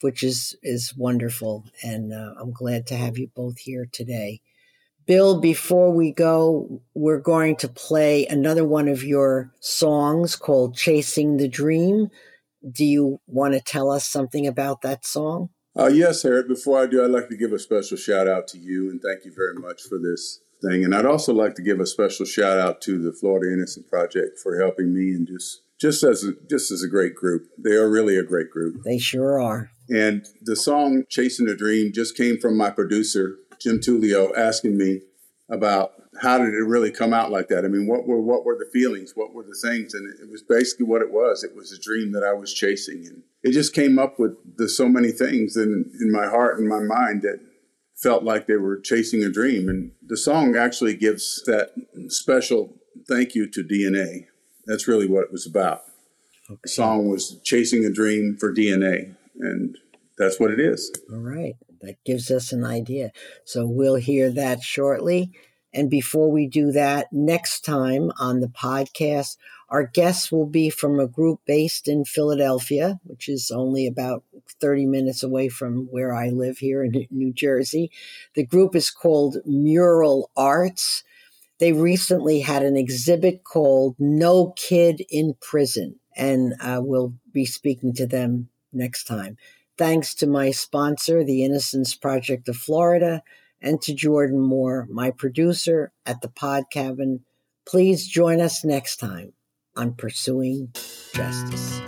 which 0.00 0.22
is 0.22 0.56
is 0.62 0.94
wonderful, 0.96 1.64
and 1.82 2.12
uh, 2.12 2.34
I'm 2.40 2.52
glad 2.52 2.86
to 2.88 2.96
have 2.96 3.18
you 3.18 3.30
both 3.34 3.58
here 3.58 3.88
today. 3.90 4.40
Bill, 5.06 5.40
before 5.40 5.90
we 5.90 6.12
go, 6.12 6.82
we're 6.94 7.20
going 7.20 7.56
to 7.56 7.68
play 7.68 8.26
another 8.26 8.64
one 8.64 8.88
of 8.88 9.02
your 9.02 9.50
songs 9.60 10.36
called 10.36 10.76
Chasing 10.76 11.38
the 11.38 11.48
Dream. 11.48 12.10
Do 12.68 12.84
you 12.84 13.20
want 13.26 13.54
to 13.54 13.60
tell 13.60 13.90
us 13.90 14.08
something 14.08 14.46
about 14.46 14.82
that 14.82 15.06
song? 15.06 15.50
Uh, 15.78 15.86
yes, 15.86 16.22
Harriet. 16.22 16.48
Before 16.48 16.82
I 16.82 16.86
do, 16.86 17.04
I'd 17.04 17.10
like 17.10 17.28
to 17.28 17.36
give 17.36 17.52
a 17.52 17.58
special 17.58 17.96
shout 17.96 18.26
out 18.26 18.48
to 18.48 18.58
you 18.58 18.90
and 18.90 19.00
thank 19.00 19.24
you 19.24 19.32
very 19.34 19.54
much 19.54 19.82
for 19.82 19.98
this 19.98 20.40
thing. 20.60 20.84
And 20.84 20.94
I'd 20.94 21.06
also 21.06 21.32
like 21.32 21.54
to 21.54 21.62
give 21.62 21.78
a 21.78 21.86
special 21.86 22.26
shout 22.26 22.58
out 22.58 22.80
to 22.82 23.00
the 23.00 23.12
Florida 23.12 23.52
Innocent 23.52 23.86
Project 23.86 24.38
for 24.42 24.58
helping 24.58 24.92
me 24.92 25.10
and 25.12 25.26
just 25.26 25.62
just 25.80 26.02
as 26.02 26.24
a, 26.24 26.32
just 26.50 26.72
as 26.72 26.82
a 26.82 26.88
great 26.88 27.14
group. 27.14 27.48
They 27.56 27.74
are 27.74 27.88
really 27.88 28.16
a 28.16 28.24
great 28.24 28.50
group. 28.50 28.82
They 28.84 28.98
sure 28.98 29.40
are. 29.40 29.70
And 29.88 30.26
the 30.42 30.56
song 30.56 31.04
Chasing 31.08 31.48
a 31.48 31.54
Dream 31.54 31.92
just 31.94 32.16
came 32.16 32.38
from 32.38 32.56
my 32.56 32.70
producer, 32.70 33.36
Jim 33.60 33.78
Tullio, 33.78 34.36
asking 34.36 34.76
me 34.76 35.02
about 35.48 35.92
how 36.20 36.38
did 36.38 36.54
it 36.54 36.66
really 36.66 36.90
come 36.90 37.12
out 37.12 37.30
like 37.30 37.48
that? 37.48 37.64
I 37.64 37.68
mean, 37.68 37.86
what 37.86 38.06
were 38.06 38.20
what 38.20 38.44
were 38.44 38.56
the 38.58 38.70
feelings? 38.72 39.12
What 39.14 39.34
were 39.34 39.44
the 39.44 39.56
things? 39.62 39.94
And 39.94 40.12
it 40.20 40.30
was 40.30 40.42
basically 40.42 40.86
what 40.86 41.02
it 41.02 41.12
was. 41.12 41.44
It 41.44 41.54
was 41.54 41.72
a 41.72 41.80
dream 41.80 42.12
that 42.12 42.24
I 42.24 42.32
was 42.32 42.52
chasing, 42.52 43.06
and 43.06 43.22
it 43.42 43.52
just 43.52 43.74
came 43.74 43.98
up 43.98 44.18
with 44.18 44.36
the 44.56 44.68
so 44.68 44.88
many 44.88 45.10
things 45.10 45.56
in 45.56 45.90
in 46.00 46.12
my 46.12 46.26
heart 46.26 46.58
and 46.58 46.68
my 46.68 46.80
mind 46.80 47.22
that 47.22 47.40
felt 47.96 48.22
like 48.22 48.46
they 48.46 48.56
were 48.56 48.78
chasing 48.78 49.24
a 49.24 49.30
dream. 49.30 49.68
And 49.68 49.92
the 50.06 50.16
song 50.16 50.56
actually 50.56 50.96
gives 50.96 51.42
that 51.46 51.72
special 52.08 52.76
thank 53.08 53.34
you 53.34 53.50
to 53.50 53.62
DNA. 53.62 54.26
That's 54.66 54.86
really 54.86 55.08
what 55.08 55.24
it 55.24 55.32
was 55.32 55.46
about. 55.46 55.82
Okay. 56.50 56.60
The 56.62 56.68
song 56.68 57.08
was 57.08 57.40
chasing 57.42 57.84
a 57.84 57.90
dream 57.90 58.36
for 58.38 58.54
DNA 58.54 59.16
and 59.38 59.76
That's 60.16 60.40
what 60.40 60.50
it 60.50 60.60
is. 60.60 60.92
All 61.12 61.18
right. 61.18 61.54
That 61.80 61.96
gives 62.04 62.30
us 62.30 62.52
an 62.52 62.64
idea. 62.64 63.12
So 63.44 63.66
we'll 63.66 63.96
hear 63.96 64.30
that 64.32 64.62
shortly. 64.62 65.30
And 65.72 65.90
before 65.90 66.30
we 66.30 66.46
do 66.46 66.72
that, 66.72 67.08
next 67.12 67.64
time 67.64 68.10
on 68.18 68.40
the 68.40 68.48
podcast, 68.48 69.36
our 69.68 69.86
guests 69.86 70.32
will 70.32 70.46
be 70.46 70.70
from 70.70 70.98
a 70.98 71.06
group 71.06 71.40
based 71.46 71.88
in 71.88 72.04
Philadelphia, 72.04 72.98
which 73.04 73.28
is 73.28 73.50
only 73.50 73.86
about 73.86 74.24
30 74.60 74.86
minutes 74.86 75.22
away 75.22 75.48
from 75.48 75.88
where 75.90 76.14
I 76.14 76.28
live 76.30 76.58
here 76.58 76.82
in 76.82 77.06
New 77.10 77.32
Jersey. 77.32 77.90
The 78.34 78.46
group 78.46 78.74
is 78.74 78.90
called 78.90 79.38
Mural 79.44 80.30
Arts. 80.36 81.04
They 81.58 81.72
recently 81.72 82.40
had 82.40 82.62
an 82.62 82.76
exhibit 82.76 83.44
called 83.44 83.96
No 83.98 84.54
Kid 84.56 85.04
in 85.10 85.34
Prison, 85.40 85.98
and 86.16 86.54
uh, 86.60 86.80
we'll 86.82 87.14
be 87.32 87.44
speaking 87.44 87.92
to 87.94 88.06
them 88.06 88.48
next 88.72 89.04
time. 89.04 89.36
Thanks 89.76 90.14
to 90.16 90.26
my 90.26 90.50
sponsor, 90.50 91.22
the 91.22 91.44
Innocence 91.44 91.94
Project 91.94 92.48
of 92.48 92.56
Florida, 92.56 93.22
and 93.60 93.80
to 93.82 93.94
Jordan 93.94 94.40
Moore, 94.40 94.86
my 94.90 95.10
producer 95.10 95.92
at 96.06 96.20
the 96.20 96.28
Pod 96.28 96.64
Cabin. 96.70 97.24
Please 97.66 98.06
join 98.06 98.40
us 98.40 98.64
next 98.64 98.96
time 98.96 99.32
on 99.76 99.94
Pursuing 99.94 100.72
Justice. 101.14 101.80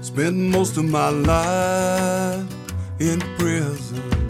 Spent 0.00 0.36
most 0.36 0.76
of 0.76 0.84
my 0.84 1.08
life 1.08 2.46
in 3.00 3.18
prison, 3.38 4.28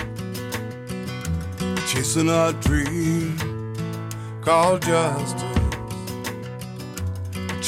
chasing 1.89 2.29
a 2.29 2.53
dream 2.61 3.37
called 4.43 4.83
justice. 4.83 5.52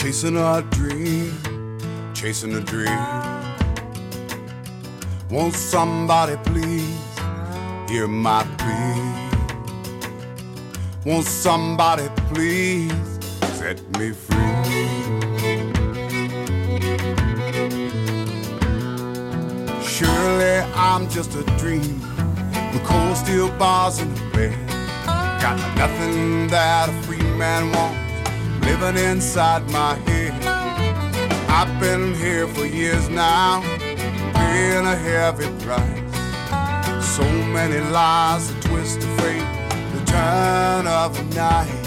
Chasing 0.05 0.37
a 0.37 0.61
dream, 0.61 1.33
chasing 2.13 2.55
a 2.57 2.61
dream. 2.61 3.01
Won't 5.31 5.55
somebody 5.55 6.37
please 6.45 7.09
hear 7.89 8.07
my 8.07 8.45
plea? 8.59 9.01
Won't 11.07 11.25
somebody 11.25 12.07
please 12.35 12.93
set 13.57 13.81
me 13.99 14.11
free? 14.11 14.37
Surely 19.87 20.59
I'm 20.75 21.09
just 21.09 21.35
a 21.35 21.45
dream 21.57 21.99
with 22.75 22.85
cold 22.85 23.17
steel 23.17 23.49
bars 23.53 24.01
in 24.01 24.13
the 24.15 24.21
bed. 24.35 24.69
Got 25.41 25.57
nothing 25.79 26.49
that 26.49 26.91
a 26.91 26.93
free 27.05 27.23
man 27.39 27.73
wants 27.73 28.04
living 28.65 28.97
inside 28.97 29.63
my 29.71 29.95
head. 30.07 30.33
I've 31.49 31.79
been 31.81 32.15
here 32.15 32.47
for 32.49 32.65
years 32.67 33.09
now, 33.09 33.63
paying 34.35 34.87
a 34.87 34.97
heavy 34.97 35.49
price. 35.65 36.03
So 37.17 37.25
many 37.57 37.81
lies, 37.91 38.53
the 38.53 38.61
twist 38.69 38.99
of 38.99 39.11
fate, 39.21 39.49
the 39.95 40.01
turn 40.05 40.87
of 40.87 41.11
night. 41.35 41.85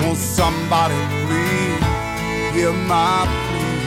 Won't 0.00 0.18
somebody 0.18 0.98
please 1.24 1.84
hear 2.54 2.72
my 2.72 3.26
plea? 3.46 3.80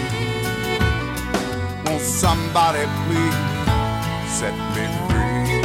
Won't 1.86 2.02
somebody 2.02 2.84
please 3.06 3.38
set 4.38 4.56
me 4.76 4.86
free? 5.08 5.64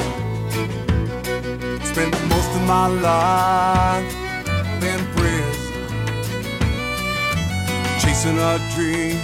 Spent 1.85 2.15
most 2.29 2.51
of 2.59 2.63
my 2.67 2.87
life 2.89 4.26
chasing 8.17 8.39
a 8.39 8.59
dream 8.75 9.21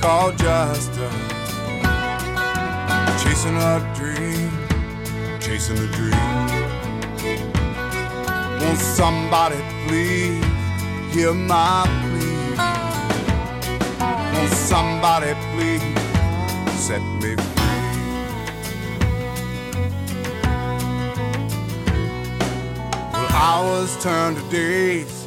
called 0.00 0.38
justice. 0.38 1.14
Chasing 3.24 3.56
a 3.56 3.92
dream, 3.92 4.50
chasing 5.40 5.76
a 5.76 5.86
dream. 5.88 6.12
Won't 8.60 8.78
somebody 8.78 9.56
please 9.88 10.44
hear 11.12 11.34
my 11.34 11.82
plea? 12.02 12.54
Won't 14.32 14.52
somebody 14.52 15.34
please 15.50 15.82
set 16.78 17.02
me 17.20 17.34
free? 17.34 17.76
Well, 23.12 23.28
hours 23.32 24.00
turn 24.00 24.36
to 24.36 24.50
days 24.50 25.25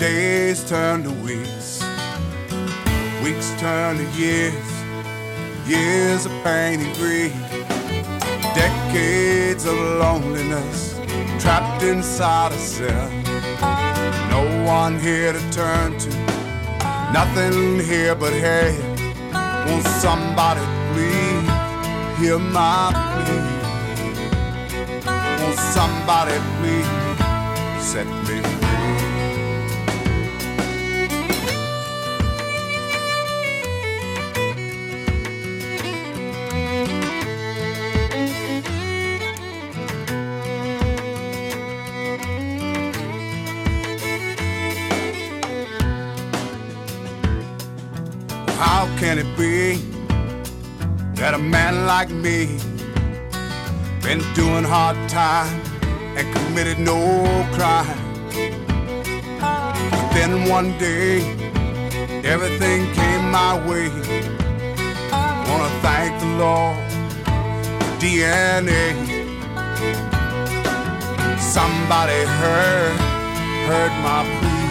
Days 0.00 0.64
turn 0.64 1.02
to 1.02 1.10
weeks, 1.10 1.84
weeks 3.22 3.52
turn 3.60 3.98
to 3.98 4.04
years, 4.18 4.54
years 5.66 6.24
of 6.24 6.32
pain 6.42 6.80
and 6.80 6.96
grief, 6.96 7.34
decades 8.54 9.66
of 9.66 9.74
loneliness, 9.74 10.98
trapped 11.38 11.82
inside 11.82 12.52
a 12.52 12.56
cell. 12.56 13.10
No 14.30 14.64
one 14.64 14.98
here 14.98 15.34
to 15.34 15.50
turn 15.50 15.98
to, 15.98 16.08
nothing 17.12 17.80
here 17.80 18.14
but 18.14 18.32
hell. 18.32 18.74
Won't 19.66 19.86
somebody 19.86 20.64
please 20.94 21.50
hear 22.18 22.38
my 22.38 22.90
plea? 23.12 23.52
Won't 25.42 25.58
somebody 25.58 26.38
please 26.58 26.88
set 27.84 28.06
me 28.06 28.40
free? 28.40 28.59
Can 49.10 49.18
it 49.18 49.36
be 49.36 49.74
that 51.20 51.34
a 51.34 51.38
man 51.38 51.84
like 51.84 52.10
me 52.10 52.46
been 54.02 54.22
doing 54.34 54.62
hard 54.62 54.96
time 55.08 55.60
and 56.16 56.32
committed 56.36 56.78
no 56.78 56.96
crime? 57.56 57.98
But 59.90 60.06
then 60.14 60.48
one 60.48 60.78
day 60.78 61.22
everything 62.22 62.80
came 62.92 63.32
my 63.32 63.52
way. 63.68 63.88
Wanna 65.48 65.72
thank 65.86 66.12
the 66.22 66.30
Lord 66.42 66.76
for 67.80 67.92
DNA. 68.02 68.84
Somebody 71.56 72.20
heard, 72.40 72.96
heard 73.68 73.92
my 74.06 74.20
plea. 74.38 74.70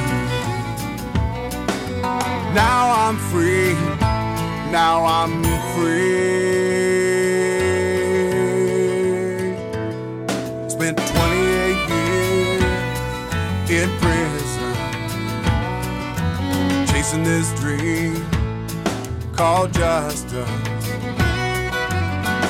Now 2.53 2.83
I'm 3.03 3.17
free. 3.17 4.09
Now 4.72 5.03
I'm 5.03 5.43
free. 5.74 6.20
Spent 10.70 10.97
28 10.97 11.89
years 11.89 12.63
in 13.72 13.89
prison, 13.97 14.76
chasing 16.86 17.24
this 17.24 17.51
dream 17.59 18.24
called 19.34 19.74
justice. 19.74 20.47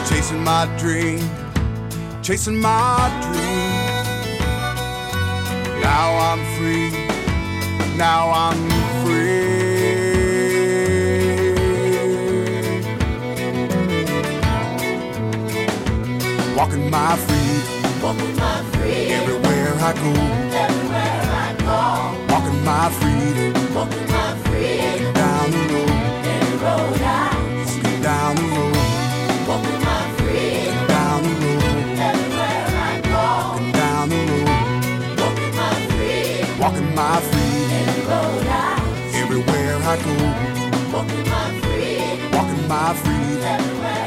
Chasing 0.10 0.44
my 0.44 0.66
dream, 0.78 1.22
chasing 2.22 2.60
my 2.60 3.10
dream. 3.22 4.00
Now 5.82 6.18
I'm 6.18 6.44
free. 6.58 6.92
Now 7.96 8.32
I'm 8.32 8.89
Walking 16.60 16.92
my 16.92 17.16
freedom. 17.16 18.02
Walking 18.04 18.36
my 18.36 18.62
freedom. 18.74 19.22
Everywhere 19.22 19.74
I 19.80 19.94
go. 19.94 20.12
Everywhere 20.60 21.22
I 21.40 21.56
go. 21.64 22.34
Walking 22.34 22.66
my 22.66 22.90
freedom. 23.00 23.74
Walking 23.74 24.08
my 24.12 24.36
freedom. 24.44 25.14
Down 25.14 25.52
the 25.52 25.62
road. 25.72 25.90
Any 26.28 26.56
road 26.58 27.02
I 27.02 28.02
down 28.04 28.36
the 28.36 28.44
road. 28.44 28.76
Walking 29.48 29.80
my 29.88 30.04
freedom. 30.18 30.88
Down 30.90 31.24
the 31.24 31.32
road. 31.40 31.98
Everywhere 32.10 32.68
I 32.76 33.02
go. 33.08 33.24
Walking 33.40 33.72
down 33.72 34.10
the 34.10 34.20
road. 34.28 35.16
Walking 35.16 35.56
my 35.56 35.74
freedom. 35.96 36.60
Walking 36.60 36.94
my 36.94 37.22
freedom. 37.32 37.72
Any 37.72 38.02
road 38.12 38.44
Everywhere 39.16 39.78
I 39.78 39.96
go. 40.04 40.14
Walking 40.92 41.24
my 41.30 41.46
freedom. 41.62 42.32
Walking 42.34 42.68
my 42.68 42.94
freedom. 42.96 43.99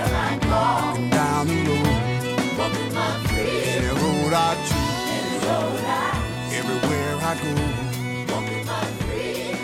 I 4.35 4.55
do. 4.55 4.74
Everywhere 6.57 7.16
I 7.20 7.35
go. 7.43 7.53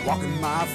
Walking 0.07 0.41
my 0.41 0.67